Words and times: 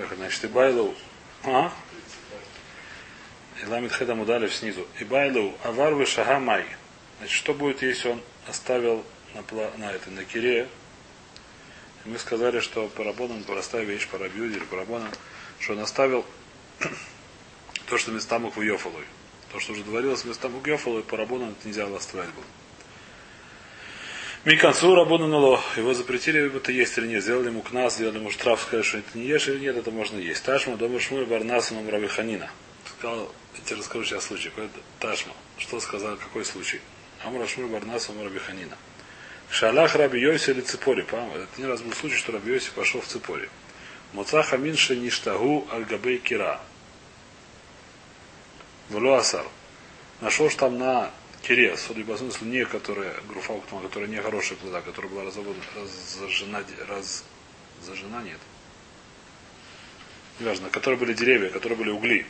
Поехали. 0.00 0.16
Значит, 0.16 0.44
Ибайлу. 0.46 0.94
А? 1.44 1.72
Иламит 3.62 3.92
Хедам 3.92 4.20
удалив 4.20 4.54
снизу. 4.54 4.86
Ибайлу 4.98 5.54
Аварвы 5.62 6.06
Шагамай. 6.06 6.64
Значит, 7.18 7.36
что 7.36 7.52
будет, 7.52 7.82
если 7.82 8.08
он 8.08 8.22
оставил 8.48 9.04
на, 9.34 9.42
пла... 9.42 9.70
на 9.76 9.92
этой, 9.92 10.10
на 10.10 10.24
кире? 10.24 10.68
Мы 12.06 12.18
сказали, 12.18 12.60
что 12.60 12.88
парабоном 12.88 13.44
простая 13.44 13.84
вещь, 13.84 14.08
парабьюди 14.08 14.56
или 14.56 14.64
парабоном, 14.64 15.10
что 15.58 15.74
он 15.74 15.80
оставил 15.80 16.24
то, 17.86 17.98
что 17.98 18.10
местам 18.10 18.50
Йофалой. 18.56 19.04
То, 19.52 19.60
что 19.60 19.72
уже 19.72 19.82
говорилось 19.82 20.24
местам 20.24 20.62
Йофалой, 20.64 21.02
парабоном 21.02 21.50
это 21.50 21.68
нельзя 21.68 21.84
оставлять 21.94 22.30
было. 22.30 22.44
Микансу 24.42 24.94
рабону 24.94 25.26
нало. 25.26 25.60
Его 25.76 25.92
запретили, 25.92 26.56
это 26.56 26.72
есть 26.72 26.96
или 26.96 27.06
нет. 27.06 27.22
Сделали 27.22 27.48
ему 27.48 27.60
кнас, 27.60 27.96
сделали 27.96 28.16
ему 28.16 28.30
штраф, 28.30 28.62
сказали, 28.62 28.82
что 28.82 28.96
это 28.96 29.18
не 29.18 29.26
ешь 29.26 29.46
или 29.48 29.58
нет, 29.58 29.76
это 29.76 29.90
можно 29.90 30.16
есть. 30.16 30.42
Ташма, 30.44 30.78
дома 30.78 30.98
шмуль, 30.98 31.26
барнасом, 31.26 31.86
равиханина. 31.86 32.48
Сказал, 32.88 33.30
я 33.54 33.60
тебе 33.66 33.76
расскажу 33.76 34.04
сейчас 34.04 34.24
случай. 34.24 34.48
Какой 34.48 34.70
Ташма. 34.98 35.34
Что 35.58 35.78
сказал, 35.78 36.16
какой 36.16 36.46
случай? 36.46 36.80
Амра 37.22 37.46
шмуль, 37.46 37.66
барнасом, 37.66 38.14
равиханина. 38.24 38.78
Шалах 39.50 39.94
Раби 39.94 40.18
Йоси 40.18 40.52
или 40.52 40.62
Ципори. 40.62 41.02
Это 41.02 41.46
не 41.58 41.66
раз 41.66 41.82
был 41.82 41.92
случай, 41.92 42.16
что 42.16 42.32
Раби 42.32 42.54
Йоси 42.54 42.70
пошел 42.74 43.02
в 43.02 43.06
Ципори. 43.06 43.50
Муцаха 44.14 44.56
минши 44.56 44.96
ништагу 44.96 45.68
аль 45.70 45.84
кира. 46.20 46.62
Влуасар. 48.88 49.44
Нашел, 50.22 50.48
что 50.48 50.60
там 50.60 50.78
на 50.78 51.10
Кире, 51.42 51.76
судя 51.76 52.04
по 52.04 52.16
смыслу, 52.16 52.46
не 52.46 52.64
которая, 52.66 53.14
груфауктума, 53.28 53.82
которая 53.82 54.08
не 54.08 54.20
хорошая 54.20 54.58
плода, 54.58 54.82
которая 54.82 55.10
была 55.10 55.24
разобрана, 55.24 55.58
разожжена, 55.74 56.62
раз, 56.86 57.24
зажжена, 57.82 58.22
нет. 58.22 58.38
Неважно, 60.38 60.68
которые 60.70 60.98
были 60.98 61.14
деревья, 61.14 61.50
которые 61.50 61.78
были 61.78 61.90
угли. 61.90 62.26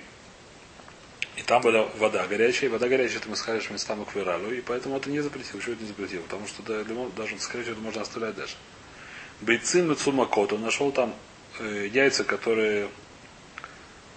И 1.36 1.42
там 1.42 1.62
была 1.62 1.86
вода 1.98 2.26
горячая, 2.26 2.68
и 2.68 2.72
вода 2.72 2.88
горячая, 2.88 3.18
это 3.18 3.28
мы 3.28 3.36
что 3.36 3.72
местам 3.72 4.04
выралу, 4.14 4.52
и 4.52 4.60
поэтому 4.60 4.96
это 4.96 5.10
не 5.10 5.20
запретил. 5.20 5.58
Почему 5.58 5.74
это 5.74 5.82
не 5.82 5.88
запретил? 5.88 6.22
Потому 6.22 6.46
что 6.46 6.62
да, 6.62 6.84
даже, 7.16 7.38
скорее 7.38 7.62
всего, 7.62 7.74
это 7.74 7.82
можно 7.82 8.02
оставлять 8.02 8.36
даже. 8.36 8.54
Бейцин 9.40 9.88
Мецумакот, 9.88 10.52
он 10.52 10.62
нашел 10.62 10.92
там 10.92 11.14
э, 11.58 11.88
яйца, 11.92 12.24
которые 12.24 12.90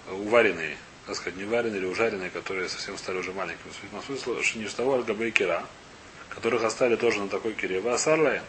уваренные, 0.10 0.76
так 1.06 1.16
сказать, 1.16 1.36
не 1.38 1.44
вареные 1.44 1.80
или 1.80 1.86
ужаренные, 1.86 2.30
которые 2.30 2.70
совсем 2.70 2.98
стали 2.98 3.18
уже 3.18 3.34
маленькими. 3.34 3.72
На 3.92 4.02
смысл, 4.02 4.42
что 4.42 4.60
не 4.60 4.68
что 4.68 4.94
альгабей 4.94 5.32
кира, 5.32 5.66
которых 6.30 6.64
оставили 6.64 6.96
тоже 6.96 7.20
на 7.20 7.28
такой 7.28 7.54
кире. 7.54 7.82
Васарлая. 7.82 8.44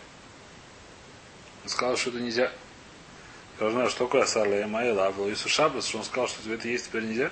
Он 1.65 1.69
сказал, 1.69 1.97
что 1.97 2.11
это 2.11 2.21
нельзя. 2.21 2.53
Я 3.61 3.71
знаю, 3.71 3.89
что 3.89 4.05
такое 4.07 4.23
асарлая 4.23 4.67
майла, 4.67 5.07
а 5.07 5.33
Ису 5.33 5.49
Шабас, 5.49 5.87
что 5.87 5.99
он 5.99 6.05
сказал, 6.05 6.29
что 6.29 6.43
тебе 6.43 6.55
это 6.55 6.69
есть 6.69 6.87
теперь 6.87 7.05
нельзя. 7.05 7.31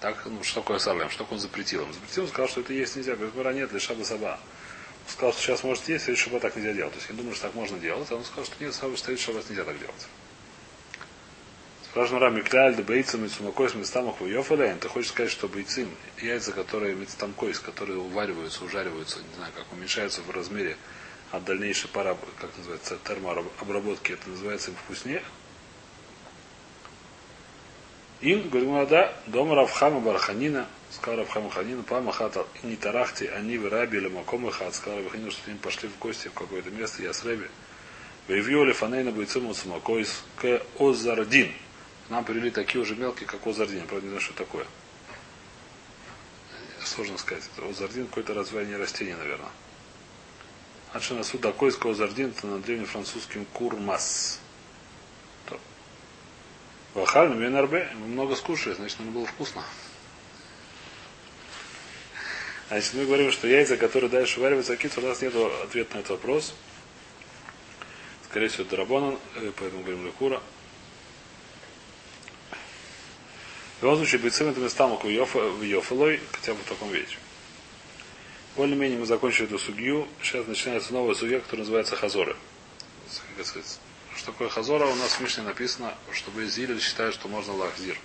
Так, 0.00 0.26
ну 0.26 0.42
что 0.42 0.60
такое 0.60 0.78
асарлая, 0.78 1.08
что 1.08 1.26
он 1.30 1.38
запретил? 1.38 1.84
Он 1.84 1.92
запретил, 1.92 2.24
он 2.24 2.28
сказал, 2.28 2.48
что 2.48 2.60
это 2.60 2.72
есть 2.72 2.96
нельзя. 2.96 3.14
Говорит, 3.14 3.34
мара 3.36 3.52
нет, 3.52 3.72
лишь 3.72 3.82
шаба 3.82 4.02
саба. 4.02 4.40
Он 5.04 5.12
сказал, 5.12 5.32
что 5.32 5.42
сейчас 5.42 5.64
может 5.64 5.88
есть, 5.88 6.08
а 6.08 6.16
шаба 6.16 6.40
так 6.40 6.56
нельзя 6.56 6.72
делать. 6.72 6.92
То 6.92 6.98
есть 6.98 7.10
я 7.10 7.16
думаю, 7.16 7.34
что 7.34 7.46
так 7.46 7.54
можно 7.54 7.78
делать, 7.78 8.10
а 8.10 8.16
он 8.16 8.24
сказал, 8.24 8.44
что 8.44 8.64
нет, 8.64 8.74
саба 8.74 8.96
стоит, 8.96 9.20
шаба 9.20 9.42
нельзя 9.48 9.64
так 9.64 9.78
делать. 9.78 10.06
Спрашиваем 11.92 12.22
Рами 12.22 12.40
Кляль, 12.40 12.74
да 12.74 12.82
бейцам 12.82 13.26
и 13.26 13.28
сумакойс 13.28 13.74
местамах 13.74 14.18
в 14.18 14.26
Йофалейн. 14.26 14.78
Ты 14.78 14.88
хочешь 14.88 15.10
сказать, 15.10 15.30
что 15.30 15.46
бейцим, 15.46 15.90
яйца, 16.22 16.50
которые 16.52 16.94
местамкойс, 16.94 17.58
которые 17.58 17.98
увариваются, 17.98 18.64
ужариваются, 18.64 19.18
не 19.18 19.34
знаю, 19.36 19.52
как 19.54 19.70
уменьшаются 19.70 20.22
в 20.22 20.30
размере 20.30 20.78
от 21.32 21.44
дальнейшей 21.44 21.90
пара, 21.90 22.16
как 22.40 22.48
называется, 22.56 22.96
термообработки, 23.04 24.12
это 24.12 24.30
называется 24.30 24.70
им 24.70 24.76
вкуснее? 24.76 25.22
Им, 28.22 28.48
говорим, 28.48 28.74
а 28.76 28.86
да, 28.86 29.14
дома 29.26 29.54
Равхама 29.54 30.00
Барханина, 30.00 30.66
сказал 30.92 31.18
Равхама 31.18 31.50
Ханина, 31.50 31.82
пама 31.82 32.10
хата 32.10 32.46
не 32.62 32.76
тарахти, 32.76 33.24
они 33.24 33.58
в 33.58 33.68
раби 33.68 33.98
или 33.98 34.08
маком 34.08 34.50
хат, 34.50 34.74
сказал 34.74 35.02
Равханина, 35.02 35.30
что 35.30 35.50
им 35.50 35.58
пошли 35.58 35.90
в 35.90 35.98
гости 35.98 36.28
в 36.28 36.32
какое-то 36.32 36.70
место, 36.70 37.02
я 37.02 37.12
с 37.12 37.22
рэби. 37.22 37.50
Вейвьоли 38.28 38.72
фанейна 38.72 39.10
бойцем 39.10 39.52
сумакойс 39.52 40.24
к 40.36 40.62
озардин. 40.78 41.52
Нам 42.08 42.24
привели 42.24 42.50
такие 42.50 42.80
уже 42.80 42.94
мелкие, 42.96 43.26
как 43.26 43.46
озардин. 43.46 43.86
Правда, 43.86 44.04
не 44.04 44.10
знаю, 44.10 44.20
что 44.20 44.34
такое. 44.34 44.66
Сложно 46.84 47.16
сказать. 47.18 47.44
Озардин 47.58 48.06
какое-то 48.06 48.34
развивание 48.34 48.76
растения, 48.76 49.16
наверное. 49.16 49.50
Ачинасу 50.92 51.38
дакойска 51.38 51.90
озардин, 51.90 52.30
это 52.30 52.46
на 52.46 52.58
древнефранцузским 52.58 53.46
курмас. 53.46 54.40
Вахаль, 56.94 57.34
Менарбе, 57.34 57.88
мы 57.94 58.06
много 58.06 58.36
скушали, 58.36 58.74
значит, 58.74 58.98
нам 58.98 59.12
было 59.12 59.24
вкусно. 59.24 59.64
Значит, 62.68 62.92
мы 62.94 63.06
говорим, 63.06 63.32
что 63.32 63.48
яйца, 63.48 63.78
которые 63.78 64.10
дальше 64.10 64.40
вариваются, 64.40 64.76
кит, 64.76 64.92
у 64.98 65.00
нас 65.00 65.22
нет 65.22 65.34
ответа 65.34 65.94
на 65.94 66.00
этот 66.00 66.10
вопрос. 66.10 66.54
Скорее 68.28 68.48
всего, 68.48 68.64
это 68.64 68.76
Рабонан, 68.76 69.18
э, 69.36 69.52
поэтому 69.58 69.82
говорим 69.82 70.04
Лекура. 70.04 70.42
В 73.82 73.84
любом 73.84 73.98
случае, 73.98 74.20
бейцем 74.20 74.48
это 74.48 74.60
местамок 74.60 75.02
в 75.02 75.08
Йофалой, 75.08 76.20
хотя 76.30 76.54
бы 76.54 76.60
в 76.60 76.68
таком 76.68 76.92
виде. 76.92 77.18
Более-менее 78.54 78.96
мы 78.96 79.06
закончили 79.06 79.46
эту 79.46 79.58
судью. 79.58 80.06
Сейчас 80.22 80.46
начинается 80.46 80.92
новая 80.92 81.16
судья, 81.16 81.40
которая 81.40 81.62
называется 81.62 81.96
Хазоры. 81.96 82.36
Что 84.14 84.26
такое 84.26 84.48
Хазора? 84.50 84.86
У 84.86 84.94
нас 84.94 85.14
в 85.14 85.20
Мишне 85.20 85.42
написано, 85.42 85.94
что 86.12 86.30
Безиль 86.30 86.80
считают, 86.80 87.12
что 87.16 87.26
можно 87.26 87.54
лахзир. 87.54 87.98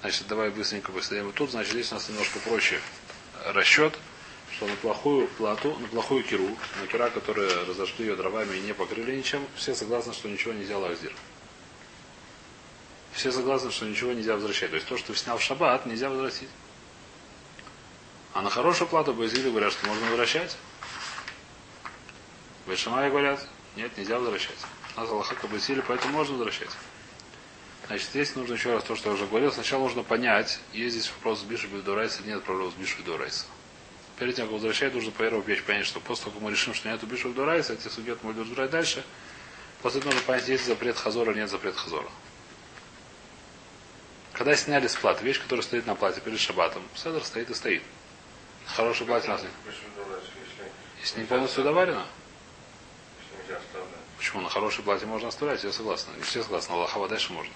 Значит, 0.00 0.26
давай 0.26 0.48
быстренько 0.48 0.90
посмотрим 0.90 1.32
тут. 1.32 1.50
Значит, 1.50 1.72
здесь 1.72 1.92
у 1.92 1.96
нас 1.96 2.08
немножко 2.08 2.38
проще 2.38 2.80
расчет, 3.44 3.98
что 4.56 4.66
на 4.66 4.74
плохую 4.76 5.28
плату, 5.36 5.76
на 5.80 5.88
плохую 5.88 6.24
киру, 6.24 6.48
на 6.80 6.86
кира, 6.86 7.10
которые 7.10 7.50
разошли 7.64 8.06
ее 8.06 8.16
дровами 8.16 8.56
и 8.56 8.60
не 8.60 8.72
покрыли 8.72 9.14
ничем, 9.14 9.46
все 9.54 9.74
согласны, 9.74 10.14
что 10.14 10.30
ничего 10.30 10.54
нельзя 10.54 10.78
лахзир 10.78 11.12
все 13.14 13.30
согласны, 13.30 13.70
что 13.70 13.86
ничего 13.86 14.12
нельзя 14.12 14.34
возвращать. 14.34 14.70
То 14.70 14.76
есть 14.76 14.88
то, 14.88 14.98
что 14.98 15.14
снял 15.14 15.38
в 15.38 15.42
шаббат, 15.42 15.86
нельзя 15.86 16.10
возвратить. 16.10 16.48
А 18.32 18.42
на 18.42 18.50
хорошую 18.50 18.88
плату 18.88 19.14
Базили 19.14 19.48
говорят, 19.48 19.72
что 19.72 19.86
можно 19.86 20.06
возвращать. 20.06 20.56
Бешамай 22.66 23.10
говорят, 23.10 23.46
нет, 23.76 23.96
нельзя 23.96 24.18
возвращать. 24.18 24.56
У 24.96 25.00
нас 25.00 25.10
Аллаха 25.10 25.34
Кабасили, 25.36 25.82
поэтому 25.86 26.14
можно 26.14 26.34
возвращать. 26.34 26.70
Значит, 27.86 28.08
здесь 28.08 28.34
нужно 28.34 28.54
еще 28.54 28.72
раз 28.72 28.82
то, 28.82 28.96
что 28.96 29.10
я 29.10 29.14
уже 29.14 29.26
говорил. 29.26 29.52
Сначала 29.52 29.82
нужно 29.82 30.02
понять, 30.02 30.58
есть 30.72 30.94
здесь 30.94 31.10
вопрос 31.10 31.40
с 31.40 31.42
Бишу 31.42 31.68
Бедурайса 31.68 32.22
или 32.22 32.30
нет 32.30 32.42
проблем 32.42 32.72
с 32.72 32.74
Бишу 32.74 32.98
Бедурайса. 32.98 33.44
Перед 34.18 34.34
тем, 34.34 34.46
как 34.46 34.54
возвращать, 34.54 34.94
нужно 34.94 35.12
первую 35.12 35.44
вещь 35.44 35.62
понять, 35.62 35.86
что 35.86 36.00
после 36.00 36.24
того, 36.24 36.36
как 36.36 36.42
мы 36.42 36.50
решим, 36.50 36.74
что 36.74 36.88
нет 36.88 37.02
Бишу 37.04 37.28
Бедурайса, 37.28 37.74
эти 37.74 37.88
судьи 37.88 38.16
мы 38.22 38.32
будем 38.32 38.42
разбирать 38.42 38.70
дальше. 38.70 39.04
После 39.82 40.00
этого 40.00 40.12
нужно 40.12 40.26
понять, 40.26 40.48
есть 40.48 40.66
запрет 40.66 40.96
Хазора 40.96 41.32
или 41.32 41.40
нет 41.40 41.50
запрет 41.50 41.76
Хазора. 41.76 42.08
Когда 44.34 44.56
сняли 44.56 44.88
с 44.88 44.96
платы, 44.96 45.24
вещь, 45.24 45.40
которая 45.40 45.62
стоит 45.62 45.86
на 45.86 45.94
плате 45.94 46.20
перед 46.20 46.40
шабатом, 46.40 46.82
седр 46.96 47.24
стоит 47.24 47.50
и 47.50 47.54
стоит. 47.54 47.82
Хороший 48.66 49.06
платье 49.06 49.30
нас 49.30 49.42
Если 51.00 51.20
не 51.20 51.26
полностью 51.26 51.62
доварено. 51.62 52.04
Почему? 54.18 54.42
На 54.42 54.48
хорошее 54.48 54.84
платье 54.84 55.06
можно 55.06 55.28
оставлять, 55.28 55.62
я 55.62 55.72
согласна. 55.72 56.12
Не 56.16 56.22
все 56.22 56.42
согласны, 56.42 56.72
Аллахава 56.72 57.08
дальше 57.08 57.32
можно. 57.32 57.52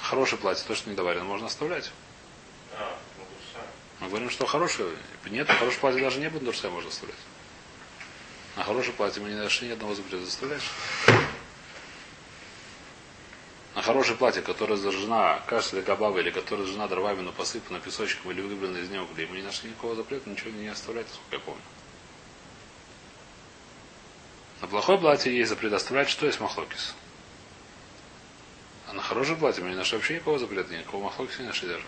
Хорошее 0.00 0.40
платье, 0.40 0.64
то, 0.66 0.74
что 0.74 0.90
не 0.90 0.96
доварено, 0.96 1.24
можно 1.24 1.46
оставлять. 1.46 1.92
Мы 4.00 4.08
говорим, 4.08 4.30
что 4.30 4.46
хорошее. 4.46 4.90
Нет, 5.26 5.46
на 5.46 5.54
хорошее 5.54 5.80
платье 5.80 6.00
даже 6.00 6.18
не 6.18 6.28
будет 6.28 6.44
дурса 6.44 6.70
можно 6.70 6.88
оставлять. 6.88 7.18
На 8.56 8.64
хорошее 8.64 8.94
платье 8.94 9.22
мы 9.22 9.28
не 9.28 9.36
нашли 9.36 9.68
ни 9.68 9.72
одного 9.72 9.94
запрета 9.94 10.24
заставлять 10.24 10.62
на 13.80 13.84
хорошее 13.84 14.18
платье, 14.18 14.42
которое 14.42 14.76
зажжена 14.76 15.40
кашля 15.46 15.80
габава 15.80 16.18
или 16.18 16.28
которое 16.28 16.64
зажжена 16.64 16.86
дровами, 16.86 17.22
но 17.22 17.32
посыпана 17.32 17.80
песочком 17.80 18.30
или 18.30 18.42
выбрана 18.42 18.76
из 18.76 18.90
него 18.90 19.04
угли, 19.04 19.24
мы 19.24 19.38
не 19.38 19.42
нашли 19.42 19.70
никакого 19.70 19.94
запрета, 19.94 20.28
ничего 20.28 20.50
не 20.50 20.68
оставлять, 20.68 21.06
насколько 21.06 21.36
я 21.36 21.38
помню. 21.38 21.62
На 24.60 24.68
плохое 24.68 24.98
платье 24.98 25.34
есть 25.34 25.48
запрет 25.48 25.72
оставлять, 25.72 26.10
что 26.10 26.26
есть 26.26 26.40
махлокис. 26.40 26.94
А 28.86 28.92
на 28.92 29.00
хорошее 29.00 29.38
платье 29.38 29.64
мы 29.64 29.70
не 29.70 29.76
нашли 29.76 29.96
вообще 29.96 30.16
никакого 30.16 30.38
запрета, 30.38 30.76
никакого 30.76 31.04
махлокиса 31.04 31.40
не 31.40 31.48
нашли 31.48 31.68
даже. 31.68 31.84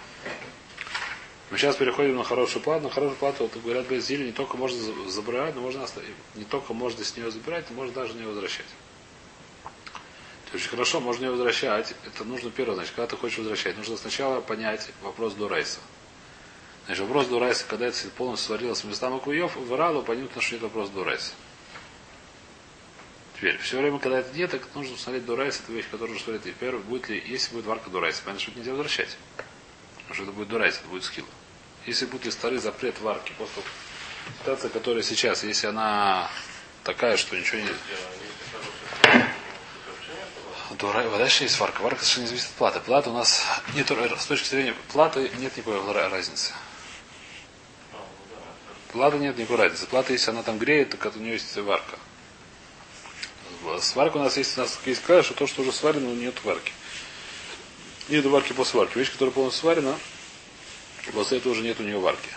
Мы 1.50 1.58
сейчас 1.58 1.76
переходим 1.76 2.16
на 2.16 2.24
хорошую 2.24 2.62
плату. 2.62 2.84
На 2.84 2.90
хорошую 2.90 3.18
плату, 3.18 3.50
вот, 3.52 3.62
говорят, 3.62 3.86
без 3.86 4.06
зили 4.06 4.24
не 4.24 4.32
только 4.32 4.56
можно 4.56 4.78
забирать, 5.10 5.54
но 5.54 5.60
можно 5.60 5.84
оставить. 5.84 6.08
Не 6.36 6.44
только 6.44 6.72
можно 6.72 7.04
с 7.04 7.14
нее 7.18 7.30
забирать, 7.30 7.66
но 7.68 7.76
можно 7.76 7.92
даже 7.92 8.14
не 8.14 8.24
возвращать. 8.24 8.64
Очень 10.52 10.68
хорошо, 10.68 11.00
можно 11.00 11.24
ее 11.24 11.30
возвращать. 11.30 11.94
Это 12.06 12.24
нужно 12.24 12.50
первое, 12.50 12.74
значит, 12.74 12.94
когда 12.94 13.06
ты 13.06 13.16
хочешь 13.16 13.38
возвращать, 13.38 13.76
нужно 13.76 13.96
сначала 13.96 14.40
понять 14.40 14.90
вопрос 15.02 15.34
до 15.34 15.48
райса. 15.48 15.80
Значит, 16.86 17.04
вопрос 17.04 17.26
до 17.28 17.38
райса, 17.38 17.64
когда 17.66 17.86
это 17.86 18.08
полностью 18.10 18.48
сварилось 18.48 18.84
местам 18.84 19.14
Акуев, 19.14 19.56
в 19.56 19.74
Иралу, 19.74 20.02
понятно, 20.02 20.42
что 20.42 20.56
это 20.56 20.64
вопрос 20.64 20.90
до 20.90 21.04
райса. 21.04 21.32
Теперь, 23.42 23.58
все 23.58 23.78
время, 23.78 23.98
когда 23.98 24.20
это 24.20 24.36
нет, 24.36 24.52
так 24.52 24.62
нужно 24.74 24.96
смотреть 24.96 25.24
Дурайс, 25.24 25.60
это 25.64 25.72
вещь, 25.72 25.86
которую 25.90 26.16
смотреть. 26.16 26.54
Теперь 26.54 26.76
будет 26.76 27.08
ли, 27.08 27.20
если 27.26 27.52
будет 27.52 27.66
варка 27.66 27.90
Дурайс, 27.90 28.20
понятно, 28.20 28.40
что 28.40 28.52
это 28.52 28.60
нельзя 28.60 28.70
возвращать. 28.70 29.16
Потому 29.96 30.14
что 30.14 30.22
это 30.22 30.32
будет 30.32 30.48
Дурайс, 30.48 30.78
это 30.78 30.88
будет 30.88 31.02
скилл. 31.02 31.26
Если 31.84 32.06
будет 32.06 32.26
ли 32.26 32.30
старый 32.30 32.58
запрет 32.58 33.00
варки, 33.00 33.32
после 33.36 33.64
ситуация, 34.38 34.70
которая 34.70 35.02
сейчас, 35.02 35.42
если 35.42 35.66
она 35.66 36.30
такая, 36.84 37.16
что 37.16 37.36
ничего 37.36 37.62
не... 37.62 37.68
Дурай, 40.82 41.08
дальше 41.16 41.44
есть 41.44 41.60
варка. 41.60 41.80
Варка 41.80 42.00
совершенно 42.00 42.22
не 42.24 42.28
зависит 42.30 42.48
от 42.48 42.54
платы. 42.54 42.80
Плата 42.80 43.10
у 43.10 43.12
нас 43.12 43.44
нет, 43.76 43.88
с 43.88 44.26
точки 44.26 44.48
зрения 44.48 44.74
платы 44.92 45.30
нет 45.38 45.56
никакой 45.56 45.80
разницы. 45.92 46.52
Плата 48.90 49.16
нет 49.16 49.38
никакой 49.38 49.58
разницы. 49.58 49.86
Плата, 49.86 50.12
если 50.12 50.32
она 50.32 50.42
там 50.42 50.58
греет, 50.58 50.90
так 50.90 51.14
у 51.14 51.20
нее 51.20 51.34
есть 51.34 51.56
варка. 51.56 51.96
Сварка 53.80 54.16
у 54.16 54.20
нас 54.24 54.36
есть, 54.36 54.58
у 54.58 54.62
нас 54.62 54.76
есть 54.84 55.02
каша, 55.04 55.22
что 55.22 55.34
то, 55.34 55.46
что 55.46 55.62
уже 55.62 55.70
сварено, 55.70 56.08
нет 56.14 56.34
варки. 56.42 56.72
Нет 58.08 58.26
варки 58.26 58.52
после 58.52 58.80
варки. 58.80 58.98
Вещь, 58.98 59.12
которая 59.12 59.32
полностью 59.32 59.60
сварена, 59.60 59.96
после 61.12 61.38
этого 61.38 61.52
уже 61.52 61.62
нет 61.62 61.78
у 61.78 61.84
нее 61.84 62.00
варки. 62.00 62.28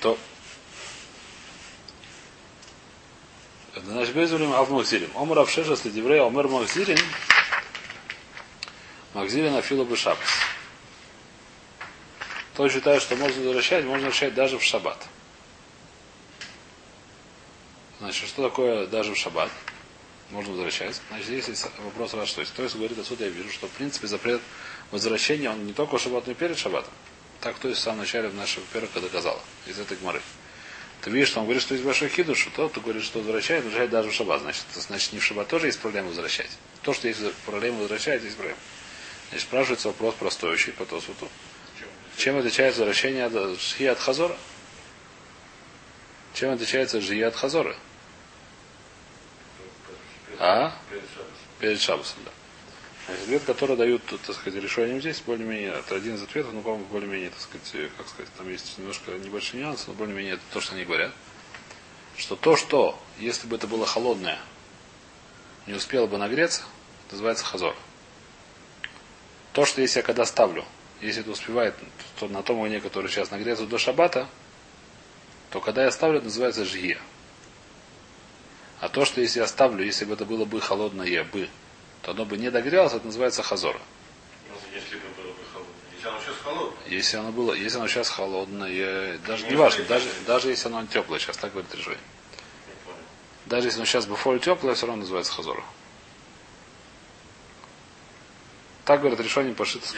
То. 0.00 0.16
Значит, 3.86 4.14
Безулим 4.14 4.52
Ав 4.54 4.70
Махзирим. 4.70 5.10
Омар 5.14 5.40
Авшеша 5.40 5.76
Следиврея 5.76 6.26
Омер 6.26 6.48
Махзирин. 6.48 6.98
Махзирин 9.12 9.54
Афила 9.54 9.84
Бешабас. 9.84 10.18
Кто 12.54 12.68
считает, 12.68 13.02
что 13.02 13.16
можно 13.16 13.42
возвращать, 13.42 13.84
можно 13.84 14.06
возвращать 14.06 14.34
даже 14.34 14.58
в 14.58 14.62
шаббат. 14.62 15.04
Значит, 18.00 18.28
что 18.28 18.42
такое 18.48 18.86
даже 18.86 19.12
в 19.12 19.18
шаббат? 19.18 19.50
Можно 20.30 20.52
возвращать. 20.52 21.00
Значит, 21.08 21.26
здесь 21.26 21.66
вопрос 21.84 22.14
раз, 22.14 22.28
что 22.28 22.40
есть. 22.40 22.54
То 22.54 22.62
есть 22.62 22.76
говорит 22.76 22.98
отсюда, 22.98 23.24
я 23.24 23.30
вижу, 23.30 23.50
что 23.50 23.66
в 23.66 23.70
принципе 23.72 24.06
запрет 24.06 24.40
возвращения, 24.92 25.50
он 25.50 25.66
не 25.66 25.74
только 25.74 25.98
в 25.98 26.00
шаббат, 26.00 26.26
но 26.26 26.32
и 26.32 26.34
перед 26.34 26.56
шаббатом. 26.56 26.92
Так 27.40 27.58
то 27.58 27.68
есть 27.68 27.80
в 27.80 27.84
самом 27.84 27.98
начале 27.98 28.28
в 28.28 28.34
нашего 28.34 28.64
первого 28.72 29.00
доказала, 29.00 29.40
из 29.66 29.78
этой 29.78 29.98
гморы. 29.98 30.22
Ты 31.04 31.10
видишь, 31.10 31.28
что 31.28 31.40
он 31.40 31.44
говорит, 31.44 31.62
что 31.62 31.74
есть 31.74 31.84
большой 31.84 32.08
хидуш, 32.08 32.48
то 32.56 32.66
ты 32.70 32.80
говоришь, 32.80 33.04
что 33.04 33.18
возвращает, 33.18 33.62
возвращает 33.62 33.90
даже 33.90 34.08
в 34.08 34.14
шаббат. 34.14 34.40
Значит, 34.40 34.64
значит, 34.72 35.12
не 35.12 35.18
в 35.18 35.24
шаббат 35.24 35.48
тоже 35.48 35.66
есть 35.66 35.78
проблема 35.78 36.08
возвращать. 36.08 36.48
То, 36.80 36.94
что 36.94 37.08
есть 37.08 37.20
проблема 37.44 37.80
возвращать, 37.80 38.22
есть 38.22 38.36
проблема. 38.36 38.58
Значит, 39.28 39.46
спрашивается 39.46 39.88
вопрос 39.88 40.14
простой, 40.14 40.56
по 40.78 40.86
Тосфуту. 40.86 41.28
Чем 42.16 42.38
отличается 42.38 42.80
возвращение 42.80 43.26
от 43.26 43.60
Жия 43.60 43.92
от 43.92 43.98
Хазора? 43.98 44.34
Чем 46.32 46.52
отличается 46.52 47.02
Жия 47.02 47.28
от 47.28 47.36
Хазора? 47.36 47.76
А? 50.38 50.74
Перед 51.60 51.82
Шабасом, 51.82 52.16
да. 52.24 52.30
Ответ, 53.06 53.42
который 53.44 53.76
дают, 53.76 54.02
так 54.06 54.34
сказать, 54.34 54.62
решением 54.62 55.00
здесь, 55.00 55.20
более-менее, 55.20 55.72
это 55.72 55.96
один 55.96 56.14
из 56.14 56.22
ответов, 56.22 56.54
но, 56.54 56.62
по-моему, 56.62 56.86
более-менее, 56.86 57.30
так 57.30 57.40
сказать, 57.40 57.90
как 57.98 58.08
сказать, 58.08 58.32
там 58.38 58.48
есть 58.48 58.78
немножко 58.78 59.12
небольшой 59.12 59.60
нюанс, 59.60 59.86
но 59.86 59.92
более-менее 59.92 60.34
это 60.34 60.42
то, 60.52 60.60
что 60.62 60.74
они 60.74 60.84
говорят. 60.84 61.12
Что 62.16 62.34
то, 62.34 62.56
что, 62.56 62.98
если 63.18 63.46
бы 63.46 63.56
это 63.56 63.66
было 63.66 63.84
холодное, 63.84 64.38
не 65.66 65.74
успело 65.74 66.06
бы 66.06 66.16
нагреться, 66.16 66.62
называется 67.10 67.44
хазор. 67.44 67.76
То, 69.52 69.66
что 69.66 69.82
если 69.82 69.98
я 69.98 70.02
когда 70.02 70.24
ставлю, 70.24 70.64
если 71.02 71.20
это 71.20 71.30
успевает 71.30 71.74
то 72.18 72.28
на 72.28 72.42
том 72.42 72.62
огне, 72.62 72.80
который 72.80 73.10
сейчас 73.10 73.30
нагреется 73.30 73.66
до 73.66 73.78
шабата, 73.78 74.28
то 75.50 75.60
когда 75.60 75.84
я 75.84 75.90
ставлю, 75.90 76.18
это 76.18 76.26
называется 76.26 76.64
жия. 76.64 76.98
А 78.80 78.88
то, 78.88 79.04
что 79.04 79.20
если 79.20 79.40
я 79.40 79.46
ставлю, 79.46 79.84
если 79.84 80.06
бы 80.06 80.14
это 80.14 80.24
было 80.24 80.44
бы 80.44 80.60
холодное 80.60 81.24
бы, 81.24 81.48
то 82.04 82.10
оно 82.10 82.26
бы 82.26 82.36
не 82.36 82.50
догрелось, 82.50 82.92
это 82.92 83.06
называется 83.06 83.42
хазора. 83.42 83.80
Ну, 84.48 84.56
если 84.74 84.96
бы 84.96 85.08
было 85.16 85.32
бы 85.32 85.40
холодное. 85.52 86.86
Если 86.86 87.16
оно. 87.16 87.28
Если 87.28 87.32
было, 87.32 87.54
если 87.54 87.78
оно 87.78 87.88
сейчас 87.88 88.10
холодное, 88.10 89.18
даже 89.26 89.46
не 89.46 89.56
важно, 89.56 89.84
даже, 89.84 90.08
даже 90.26 90.50
если 90.50 90.68
оно 90.68 90.86
теплое, 90.86 91.18
сейчас 91.18 91.38
так 91.38 91.52
говорит 91.52 91.74
решение. 91.74 91.98
Даже 93.46 93.68
если 93.68 93.78
оно 93.78 93.86
сейчас 93.86 94.06
бы 94.06 94.16
фоль 94.16 94.38
теплое, 94.38 94.74
все 94.74 94.86
равно 94.86 95.00
называется 95.00 95.32
хазора. 95.32 95.64
Так 98.84 99.00
говорит 99.00 99.18
решение 99.20 99.54
пошито 99.54 99.88
с 99.88 99.94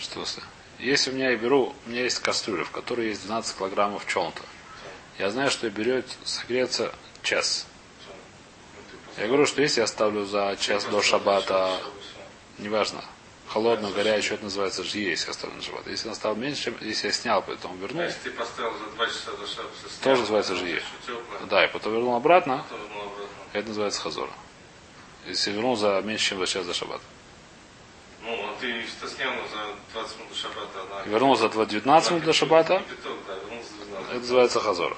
Что 0.00 0.24
с 0.24 0.38
Если 0.80 1.12
у 1.12 1.14
меня 1.14 1.30
я 1.30 1.36
беру, 1.36 1.74
у 1.86 1.90
меня 1.90 2.02
есть 2.02 2.18
кастрюля, 2.18 2.64
в 2.64 2.72
которой 2.72 3.08
есть 3.10 3.22
12 3.22 3.56
килограммов 3.56 4.04
чем-то. 4.06 4.42
Я 5.20 5.30
знаю, 5.30 5.50
что 5.52 5.70
берет 5.70 6.06
согреться 6.24 6.92
час. 7.22 7.66
Я 9.18 9.26
говорю, 9.26 9.46
что 9.46 9.62
если 9.62 9.80
я 9.80 9.86
ставлю 9.88 10.24
за 10.26 10.56
час 10.60 10.84
до 10.84 11.02
шабата, 11.02 11.80
неважно, 12.58 13.02
холодную, 13.48 13.92
горячую, 13.92 14.36
это 14.36 14.44
называется 14.44 14.84
жие, 14.84 15.10
если 15.10 15.28
я 15.28 15.32
ставлю 15.32 15.56
на 15.56 15.62
шаббат. 15.62 15.86
Если 15.88 16.08
я 16.08 16.14
ставил 16.14 16.36
меньше, 16.36 16.64
чем 16.64 16.76
если 16.80 17.08
я 17.08 17.12
снял, 17.12 17.42
потом 17.42 17.76
вернул, 17.78 18.02
А 18.02 18.04
если 18.06 18.20
ты 18.20 18.30
поставил 18.30 18.72
за 18.78 18.86
два 18.94 19.06
часа 19.06 19.32
до 19.32 19.46
шаббата, 19.46 19.74
тоже 20.04 20.20
называется 20.20 20.54
жие. 20.54 20.82
Да, 21.50 21.64
и 21.64 21.68
потом 21.68 21.94
вернул 21.94 22.14
обратно, 22.14 22.64
это 23.52 23.68
называется 23.68 24.00
хазора. 24.00 24.30
Если 25.26 25.50
вернул 25.50 25.74
за 25.74 26.00
меньше, 26.02 26.30
чем 26.30 26.38
за 26.38 26.46
час 26.46 26.64
до 26.64 26.72
шаббата. 26.72 27.02
Ну, 28.22 28.34
а 28.34 28.54
ты 28.60 28.84
что 28.86 29.08
снял 29.08 29.32
за 29.32 30.00
20 30.00 30.16
минут 30.18 30.28
до 30.30 30.36
шаббата, 30.36 30.82
она... 30.82 31.02
Вернул 31.06 31.36
за 31.36 31.48
19 31.48 32.10
минут 32.12 32.24
до 32.24 32.32
шаббата, 32.32 32.68
да, 32.68 33.30
вернул 33.34 33.62
за 33.62 33.84
12. 33.84 34.10
это 34.10 34.18
называется 34.20 34.60
хазора. 34.60 34.96